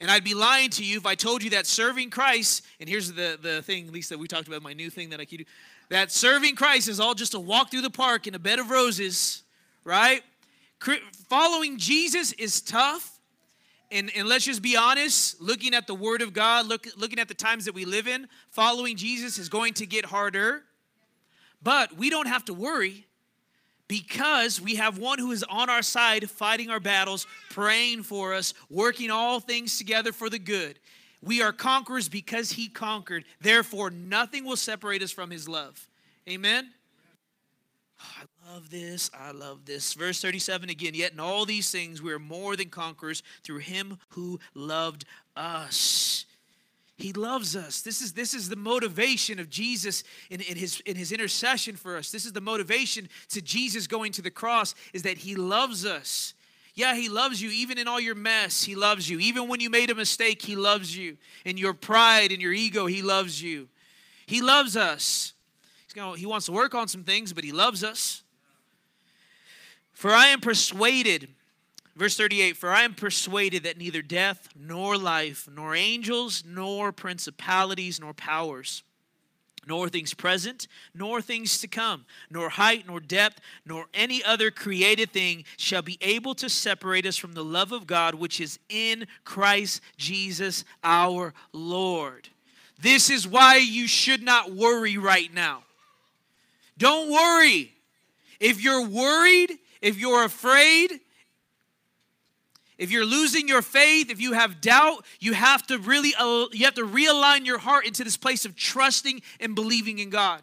And 0.00 0.10
I'd 0.10 0.24
be 0.24 0.34
lying 0.34 0.70
to 0.70 0.84
you 0.84 0.96
if 0.96 1.06
I 1.06 1.14
told 1.14 1.44
you 1.44 1.50
that 1.50 1.64
serving 1.64 2.10
Christ, 2.10 2.64
and 2.80 2.88
here's 2.88 3.12
the, 3.12 3.38
the 3.40 3.62
thing, 3.62 3.86
at 3.86 3.92
least 3.92 4.10
that 4.10 4.18
we 4.18 4.26
talked 4.26 4.48
about, 4.48 4.60
my 4.60 4.72
new 4.72 4.90
thing 4.90 5.10
that 5.10 5.20
I 5.20 5.24
keep 5.24 5.46
that 5.90 6.10
serving 6.10 6.56
Christ 6.56 6.88
is 6.88 6.98
all 6.98 7.14
just 7.14 7.34
a 7.34 7.40
walk 7.40 7.70
through 7.70 7.82
the 7.82 7.90
park 7.90 8.26
in 8.26 8.34
a 8.34 8.38
bed 8.38 8.58
of 8.58 8.70
roses, 8.70 9.44
right? 9.84 10.22
Following 11.28 11.78
Jesus 11.78 12.32
is 12.32 12.60
tough. 12.60 13.11
And, 13.92 14.10
and 14.16 14.26
let's 14.26 14.46
just 14.46 14.62
be 14.62 14.74
honest, 14.74 15.40
looking 15.40 15.74
at 15.74 15.86
the 15.86 15.94
Word 15.94 16.22
of 16.22 16.32
God, 16.32 16.66
look, 16.66 16.86
looking 16.96 17.18
at 17.18 17.28
the 17.28 17.34
times 17.34 17.66
that 17.66 17.74
we 17.74 17.84
live 17.84 18.08
in, 18.08 18.26
following 18.50 18.96
Jesus 18.96 19.36
is 19.36 19.50
going 19.50 19.74
to 19.74 19.86
get 19.86 20.06
harder. 20.06 20.62
But 21.62 21.96
we 21.96 22.08
don't 22.08 22.26
have 22.26 22.44
to 22.46 22.54
worry 22.54 23.06
because 23.88 24.58
we 24.58 24.76
have 24.76 24.96
one 24.96 25.18
who 25.18 25.30
is 25.30 25.42
on 25.42 25.68
our 25.68 25.82
side, 25.82 26.28
fighting 26.30 26.70
our 26.70 26.80
battles, 26.80 27.26
praying 27.50 28.04
for 28.04 28.32
us, 28.32 28.54
working 28.70 29.10
all 29.10 29.40
things 29.40 29.76
together 29.76 30.12
for 30.12 30.30
the 30.30 30.38
good. 30.38 30.78
We 31.20 31.42
are 31.42 31.52
conquerors 31.52 32.08
because 32.08 32.52
he 32.52 32.68
conquered. 32.68 33.24
Therefore, 33.42 33.90
nothing 33.90 34.44
will 34.44 34.56
separate 34.56 35.02
us 35.02 35.12
from 35.12 35.30
his 35.30 35.46
love. 35.46 35.86
Amen? 36.26 36.70
Love 38.50 38.70
this. 38.70 39.10
I 39.18 39.32
love 39.32 39.64
this. 39.64 39.94
Verse 39.94 40.20
37 40.20 40.70
again. 40.70 40.94
Yet 40.94 41.12
in 41.12 41.20
all 41.20 41.44
these 41.44 41.70
things, 41.70 42.02
we 42.02 42.12
are 42.12 42.18
more 42.18 42.56
than 42.56 42.68
conquerors 42.68 43.22
through 43.42 43.58
him 43.58 43.98
who 44.10 44.40
loved 44.54 45.04
us. 45.36 46.26
He 46.96 47.12
loves 47.12 47.56
us. 47.56 47.80
This 47.82 48.00
is, 48.00 48.12
this 48.12 48.32
is 48.32 48.48
the 48.48 48.56
motivation 48.56 49.38
of 49.38 49.50
Jesus 49.50 50.04
in, 50.30 50.40
in, 50.40 50.56
his, 50.56 50.80
in 50.86 50.94
his 50.94 51.10
intercession 51.10 51.74
for 51.74 51.96
us. 51.96 52.10
This 52.10 52.24
is 52.24 52.32
the 52.32 52.40
motivation 52.40 53.08
to 53.30 53.42
Jesus 53.42 53.86
going 53.86 54.12
to 54.12 54.22
the 54.22 54.30
cross 54.30 54.74
is 54.92 55.02
that 55.02 55.18
he 55.18 55.34
loves 55.34 55.84
us. 55.84 56.34
Yeah, 56.74 56.94
he 56.94 57.08
loves 57.08 57.42
you 57.42 57.50
even 57.50 57.76
in 57.76 57.88
all 57.88 58.00
your 58.00 58.14
mess. 58.14 58.62
He 58.62 58.74
loves 58.74 59.08
you. 59.08 59.18
Even 59.18 59.48
when 59.48 59.60
you 59.60 59.68
made 59.68 59.90
a 59.90 59.94
mistake, 59.94 60.40
he 60.40 60.56
loves 60.56 60.96
you. 60.96 61.16
In 61.44 61.56
your 61.56 61.74
pride 61.74 62.32
and 62.32 62.40
your 62.40 62.52
ego, 62.52 62.86
he 62.86 63.02
loves 63.02 63.42
you. 63.42 63.68
He 64.26 64.40
loves 64.40 64.76
us. 64.76 65.34
He's 65.86 65.94
gonna, 65.94 66.16
he 66.16 66.24
wants 66.24 66.46
to 66.46 66.52
work 66.52 66.74
on 66.74 66.88
some 66.88 67.04
things, 67.04 67.32
but 67.32 67.44
he 67.44 67.52
loves 67.52 67.84
us. 67.84 68.21
For 69.92 70.10
I 70.10 70.28
am 70.28 70.40
persuaded 70.40 71.28
Verse 71.94 72.16
38 72.16 72.56
For 72.56 72.70
I 72.70 72.82
am 72.82 72.94
persuaded 72.94 73.64
that 73.64 73.78
neither 73.78 74.02
death, 74.02 74.48
nor 74.58 74.96
life, 74.96 75.48
nor 75.52 75.74
angels, 75.74 76.42
nor 76.46 76.92
principalities, 76.92 78.00
nor 78.00 78.14
powers, 78.14 78.82
nor 79.66 79.88
things 79.88 80.14
present, 80.14 80.66
nor 80.94 81.20
things 81.20 81.58
to 81.60 81.68
come, 81.68 82.06
nor 82.30 82.48
height, 82.48 82.86
nor 82.86 83.00
depth, 83.00 83.40
nor 83.66 83.86
any 83.92 84.24
other 84.24 84.50
created 84.50 85.12
thing 85.12 85.44
shall 85.56 85.82
be 85.82 85.98
able 86.00 86.34
to 86.36 86.48
separate 86.48 87.06
us 87.06 87.16
from 87.16 87.34
the 87.34 87.44
love 87.44 87.72
of 87.72 87.86
God 87.86 88.14
which 88.14 88.40
is 88.40 88.58
in 88.68 89.06
Christ 89.24 89.82
Jesus 89.96 90.64
our 90.82 91.34
Lord. 91.52 92.28
This 92.80 93.10
is 93.10 93.28
why 93.28 93.58
you 93.58 93.86
should 93.86 94.22
not 94.22 94.52
worry 94.52 94.96
right 94.96 95.32
now. 95.32 95.62
Don't 96.78 97.12
worry. 97.12 97.72
If 98.40 98.60
you're 98.60 98.84
worried, 98.84 99.60
if 99.82 99.98
you're 99.98 100.24
afraid, 100.24 101.00
if 102.78 102.90
you're 102.90 103.04
losing 103.04 103.48
your 103.48 103.62
faith, 103.62 104.10
if 104.10 104.20
you 104.20 104.32
have 104.32 104.60
doubt, 104.60 105.04
you 105.20 105.34
have 105.34 105.66
to 105.66 105.78
really 105.78 106.14
uh, 106.18 106.46
you 106.52 106.64
have 106.64 106.74
to 106.74 106.86
realign 106.86 107.44
your 107.44 107.58
heart 107.58 107.86
into 107.86 108.04
this 108.04 108.16
place 108.16 108.44
of 108.44 108.56
trusting 108.56 109.20
and 109.40 109.54
believing 109.54 109.98
in 109.98 110.08
God. 110.08 110.40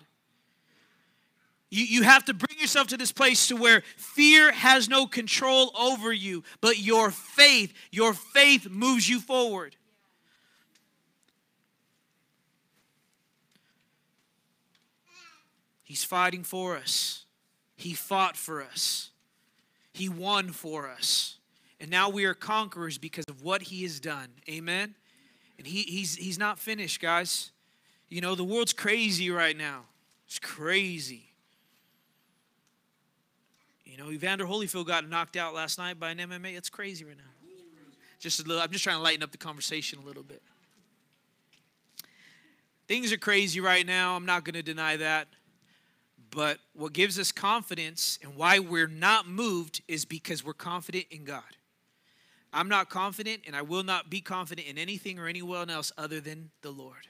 You, 1.71 1.85
you 1.85 2.03
have 2.03 2.25
to 2.25 2.33
bring 2.33 2.59
yourself 2.59 2.87
to 2.87 2.97
this 2.97 3.11
place 3.11 3.47
to 3.47 3.55
where 3.55 3.83
fear 3.95 4.51
has 4.51 4.89
no 4.89 5.05
control 5.05 5.71
over 5.79 6.11
you, 6.11 6.43
but 6.61 6.79
your 6.79 7.11
faith, 7.11 7.73
your 7.91 8.13
faith 8.13 8.69
moves 8.69 9.07
you 9.07 9.19
forward. 9.19 9.75
He's 15.83 16.03
fighting 16.03 16.43
for 16.43 16.75
us. 16.75 17.25
He 17.75 17.93
fought 17.93 18.37
for 18.37 18.61
us. 18.61 19.09
He 19.99 20.07
won 20.07 20.53
for 20.53 20.87
us. 20.87 21.35
And 21.81 21.91
now 21.91 22.07
we 22.07 22.23
are 22.23 22.33
conquerors 22.33 22.97
because 22.97 23.25
of 23.27 23.43
what 23.43 23.63
he 23.63 23.83
has 23.83 23.99
done. 23.99 24.29
Amen. 24.49 24.95
And 25.57 25.67
he, 25.67 25.81
he's 25.81 26.15
he's 26.15 26.39
not 26.39 26.57
finished, 26.57 27.01
guys. 27.01 27.51
You 28.07 28.21
know, 28.21 28.33
the 28.33 28.45
world's 28.45 28.71
crazy 28.71 29.29
right 29.29 29.57
now. 29.57 29.81
It's 30.25 30.39
crazy. 30.39 31.33
You 33.83 33.97
know, 33.97 34.09
Evander 34.09 34.45
Holyfield 34.45 34.87
got 34.87 35.09
knocked 35.09 35.35
out 35.35 35.53
last 35.53 35.77
night 35.77 35.99
by 35.99 36.11
an 36.11 36.19
MMA. 36.19 36.55
It's 36.55 36.69
crazy 36.69 37.03
right 37.03 37.17
now. 37.17 37.23
Just 38.21 38.39
a 38.39 38.43
little, 38.43 38.63
I'm 38.63 38.71
just 38.71 38.85
trying 38.85 38.97
to 38.97 39.03
lighten 39.03 39.21
up 39.21 39.33
the 39.33 39.37
conversation 39.37 39.99
a 39.99 40.05
little 40.05 40.23
bit. 40.23 40.41
Things 42.87 43.11
are 43.11 43.17
crazy 43.17 43.59
right 43.59 43.85
now. 43.85 44.15
I'm 44.15 44.25
not 44.25 44.45
going 44.45 44.53
to 44.53 44.63
deny 44.63 44.95
that. 44.95 45.27
But 46.31 46.59
what 46.73 46.93
gives 46.93 47.17
us 47.17 47.31
confidence 47.31 48.19
and 48.21 48.35
why 48.35 48.59
we're 48.59 48.87
not 48.87 49.27
moved 49.27 49.81
is 49.87 50.05
because 50.05 50.43
we're 50.43 50.53
confident 50.53 51.05
in 51.09 51.23
God. 51.23 51.43
I'm 52.51 52.69
not 52.69 52.89
confident, 52.89 53.43
and 53.45 53.55
I 53.55 53.61
will 53.61 53.83
not 53.83 54.09
be 54.09 54.21
confident 54.21 54.67
in 54.67 54.77
anything 54.77 55.19
or 55.19 55.27
anyone 55.27 55.69
else 55.69 55.91
other 55.97 56.19
than 56.19 56.49
the 56.61 56.71
Lord. 56.71 57.07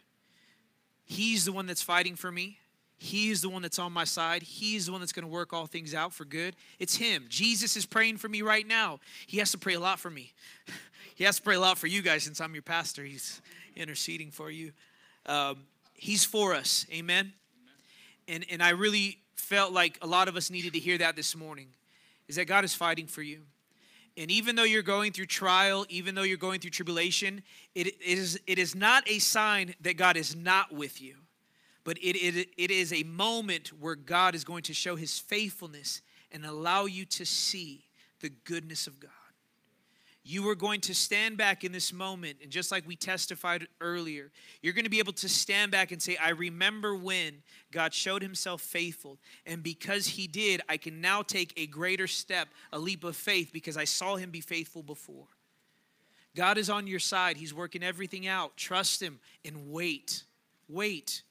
He's 1.05 1.45
the 1.45 1.51
one 1.51 1.65
that's 1.65 1.81
fighting 1.81 2.15
for 2.15 2.31
me. 2.31 2.57
He's 2.97 3.41
the 3.41 3.49
one 3.49 3.61
that's 3.61 3.79
on 3.79 3.93
my 3.93 4.03
side. 4.03 4.43
He's 4.43 4.87
the 4.87 4.91
one 4.91 4.99
that's 4.99 5.13
going 5.13 5.23
to 5.23 5.31
work 5.31 5.53
all 5.53 5.65
things 5.65 5.93
out 5.93 6.13
for 6.13 6.25
good. 6.25 6.55
It's 6.79 6.97
Him. 6.97 7.25
Jesus 7.29 7.77
is 7.77 7.85
praying 7.85 8.17
for 8.17 8.27
me 8.27 8.41
right 8.41 8.67
now. 8.67 8.99
He 9.25 9.37
has 9.37 9.51
to 9.51 9.57
pray 9.57 9.75
a 9.75 9.79
lot 9.79 9.99
for 9.99 10.09
me. 10.09 10.33
he 11.15 11.23
has 11.23 11.37
to 11.37 11.41
pray 11.41 11.55
a 11.55 11.59
lot 11.59 11.77
for 11.77 11.87
you 11.87 12.01
guys 12.01 12.23
since 12.23 12.41
I'm 12.41 12.53
your 12.53 12.61
pastor. 12.61 13.03
He's 13.05 13.41
interceding 13.77 14.31
for 14.31 14.51
you. 14.51 14.73
Um, 15.25 15.59
he's 15.93 16.25
for 16.25 16.53
us. 16.53 16.85
Amen. 16.91 17.31
And, 18.29 18.45
and 18.51 18.61
I 18.61 18.69
really 18.69 19.17
felt 19.35 19.73
like 19.73 19.97
a 20.01 20.07
lot 20.07 20.27
of 20.27 20.37
us 20.37 20.51
needed 20.51 20.73
to 20.73 20.79
hear 20.79 20.99
that 20.99 21.15
this 21.15 21.35
morning 21.35 21.69
is 22.27 22.35
that 22.35 22.45
God 22.45 22.63
is 22.63 22.75
fighting 22.75 23.07
for 23.07 23.23
you. 23.23 23.41
And 24.15 24.29
even 24.29 24.55
though 24.55 24.63
you're 24.63 24.83
going 24.83 25.13
through 25.13 25.25
trial, 25.25 25.85
even 25.89 26.13
though 26.13 26.21
you're 26.23 26.37
going 26.37 26.59
through 26.59 26.69
tribulation, 26.69 27.41
it 27.73 27.99
is, 28.01 28.39
it 28.45 28.59
is 28.59 28.75
not 28.75 29.03
a 29.09 29.17
sign 29.17 29.73
that 29.81 29.97
God 29.97 30.15
is 30.15 30.35
not 30.35 30.71
with 30.71 31.01
you, 31.01 31.15
but 31.83 31.97
it, 31.97 32.15
it, 32.15 32.49
it 32.55 32.69
is 32.69 32.93
a 32.93 33.03
moment 33.03 33.69
where 33.79 33.95
God 33.95 34.35
is 34.35 34.43
going 34.43 34.63
to 34.63 34.73
show 34.73 34.95
his 34.95 35.17
faithfulness 35.17 36.01
and 36.31 36.45
allow 36.45 36.85
you 36.85 37.05
to 37.05 37.25
see 37.25 37.85
the 38.19 38.29
goodness 38.29 38.85
of 38.85 38.99
God 38.99 39.09
you 40.29 40.47
are 40.47 40.55
going 40.55 40.79
to 40.81 40.93
stand 40.93 41.37
back 41.37 41.63
in 41.63 41.71
this 41.71 41.91
moment, 41.91 42.37
and 42.43 42.51
just 42.51 42.71
like 42.71 42.87
we 42.87 42.95
testified 42.95 43.67
earlier, 43.81 44.29
you're 44.61 44.73
going 44.73 44.83
to 44.83 44.89
be 44.89 44.99
able 44.99 45.13
to 45.13 45.27
stand 45.27 45.71
back 45.71 45.91
and 45.91 45.99
say, 45.99 46.17
I 46.17 46.29
remember 46.29 46.95
when 46.95 47.41
God 47.71 47.95
showed 47.95 48.21
himself 48.21 48.61
faithful. 48.61 49.17
And 49.47 49.63
because 49.63 50.05
he 50.05 50.27
did, 50.27 50.61
I 50.69 50.77
can 50.77 51.01
now 51.01 51.23
take 51.23 51.53
a 51.57 51.65
greater 51.65 52.05
step, 52.05 52.47
a 52.71 52.77
leap 52.77 53.03
of 53.03 53.15
faith, 53.15 53.49
because 53.51 53.75
I 53.75 53.85
saw 53.85 54.17
him 54.17 54.29
be 54.29 54.39
faithful 54.39 54.83
before. 54.83 55.25
God 56.35 56.59
is 56.59 56.69
on 56.69 56.85
your 56.85 56.99
side, 56.99 57.35
he's 57.35 57.53
working 57.53 57.81
everything 57.81 58.27
out. 58.27 58.55
Trust 58.55 59.01
him 59.01 59.19
and 59.43 59.71
wait. 59.71 60.25
Wait. 60.67 61.23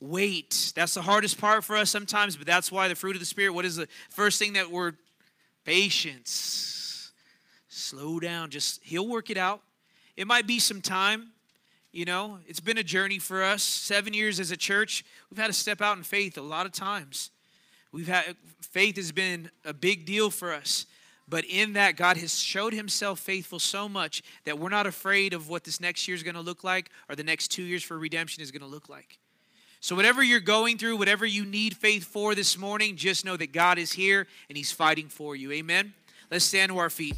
Wait. 0.00 0.72
That's 0.74 0.94
the 0.94 1.02
hardest 1.02 1.40
part 1.40 1.62
for 1.62 1.76
us 1.76 1.90
sometimes, 1.90 2.36
but 2.36 2.48
that's 2.48 2.72
why 2.72 2.88
the 2.88 2.96
fruit 2.96 3.14
of 3.14 3.20
the 3.20 3.26
Spirit, 3.26 3.54
what 3.54 3.64
is 3.64 3.76
the 3.76 3.86
first 4.10 4.40
thing 4.40 4.54
that 4.54 4.72
we're 4.72 4.94
patience 5.64 6.85
slow 7.76 8.18
down. 8.20 8.50
Just, 8.50 8.80
He'll 8.82 9.06
work 9.06 9.30
it 9.30 9.36
out. 9.36 9.60
It 10.16 10.26
might 10.26 10.46
be 10.46 10.58
some 10.58 10.80
time. 10.80 11.28
You 11.92 12.04
know, 12.04 12.38
it's 12.46 12.60
been 12.60 12.78
a 12.78 12.82
journey 12.82 13.18
for 13.18 13.42
us. 13.42 13.62
Seven 13.62 14.12
years 14.12 14.38
as 14.38 14.50
a 14.50 14.56
church, 14.56 15.04
we've 15.30 15.38
had 15.38 15.46
to 15.46 15.52
step 15.52 15.80
out 15.80 15.96
in 15.96 16.02
faith 16.02 16.36
a 16.36 16.42
lot 16.42 16.66
of 16.66 16.72
times. 16.72 17.30
We've 17.92 18.08
had 18.08 18.36
faith 18.60 18.96
has 18.96 19.12
been 19.12 19.50
a 19.64 19.72
big 19.72 20.04
deal 20.04 20.30
for 20.30 20.52
us. 20.52 20.86
But 21.28 21.44
in 21.46 21.72
that, 21.72 21.96
God 21.96 22.16
has 22.18 22.38
showed 22.38 22.72
himself 22.72 23.18
faithful 23.18 23.58
so 23.58 23.88
much 23.88 24.22
that 24.44 24.58
we're 24.58 24.68
not 24.68 24.86
afraid 24.86 25.32
of 25.32 25.48
what 25.48 25.64
this 25.64 25.80
next 25.80 26.06
year 26.06 26.14
is 26.14 26.22
going 26.22 26.36
to 26.36 26.40
look 26.40 26.62
like 26.62 26.90
or 27.08 27.16
the 27.16 27.24
next 27.24 27.48
two 27.48 27.64
years 27.64 27.82
for 27.82 27.98
redemption 27.98 28.42
is 28.42 28.52
going 28.52 28.62
to 28.62 28.68
look 28.68 28.88
like. 28.88 29.18
So, 29.80 29.94
whatever 29.96 30.22
you're 30.22 30.40
going 30.40 30.78
through, 30.78 30.96
whatever 30.96 31.26
you 31.26 31.44
need 31.44 31.76
faith 31.76 32.04
for 32.04 32.34
this 32.34 32.56
morning, 32.56 32.96
just 32.96 33.24
know 33.24 33.36
that 33.36 33.52
God 33.52 33.78
is 33.78 33.92
here 33.92 34.26
and 34.48 34.56
he's 34.56 34.72
fighting 34.72 35.08
for 35.08 35.34
you. 35.34 35.52
Amen. 35.52 35.94
Let's 36.30 36.44
stand 36.44 36.70
to 36.70 36.78
our 36.78 36.90
feet. 36.90 37.16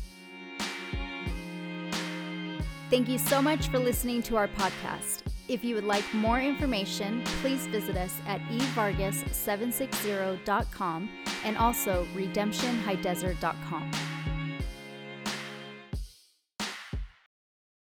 Thank 2.91 3.09
you 3.09 3.19
so 3.19 3.41
much 3.43 3.69
for 3.69 3.79
listening 3.79 4.23
to 4.23 4.37
our 4.37 4.49
podcast. 4.49 5.21
If 5.49 5.63
you 5.63 5.75
would 5.75 5.85
like 5.85 6.05
more 6.15 6.41
information, 6.41 7.23
please 7.41 7.67
visit 7.67 7.97
us 7.97 8.15
at 8.27 8.41
evargas760.com 8.49 11.11
and 11.45 11.59
also 11.59 12.07
redemptionhighdesert.com. 12.15 13.91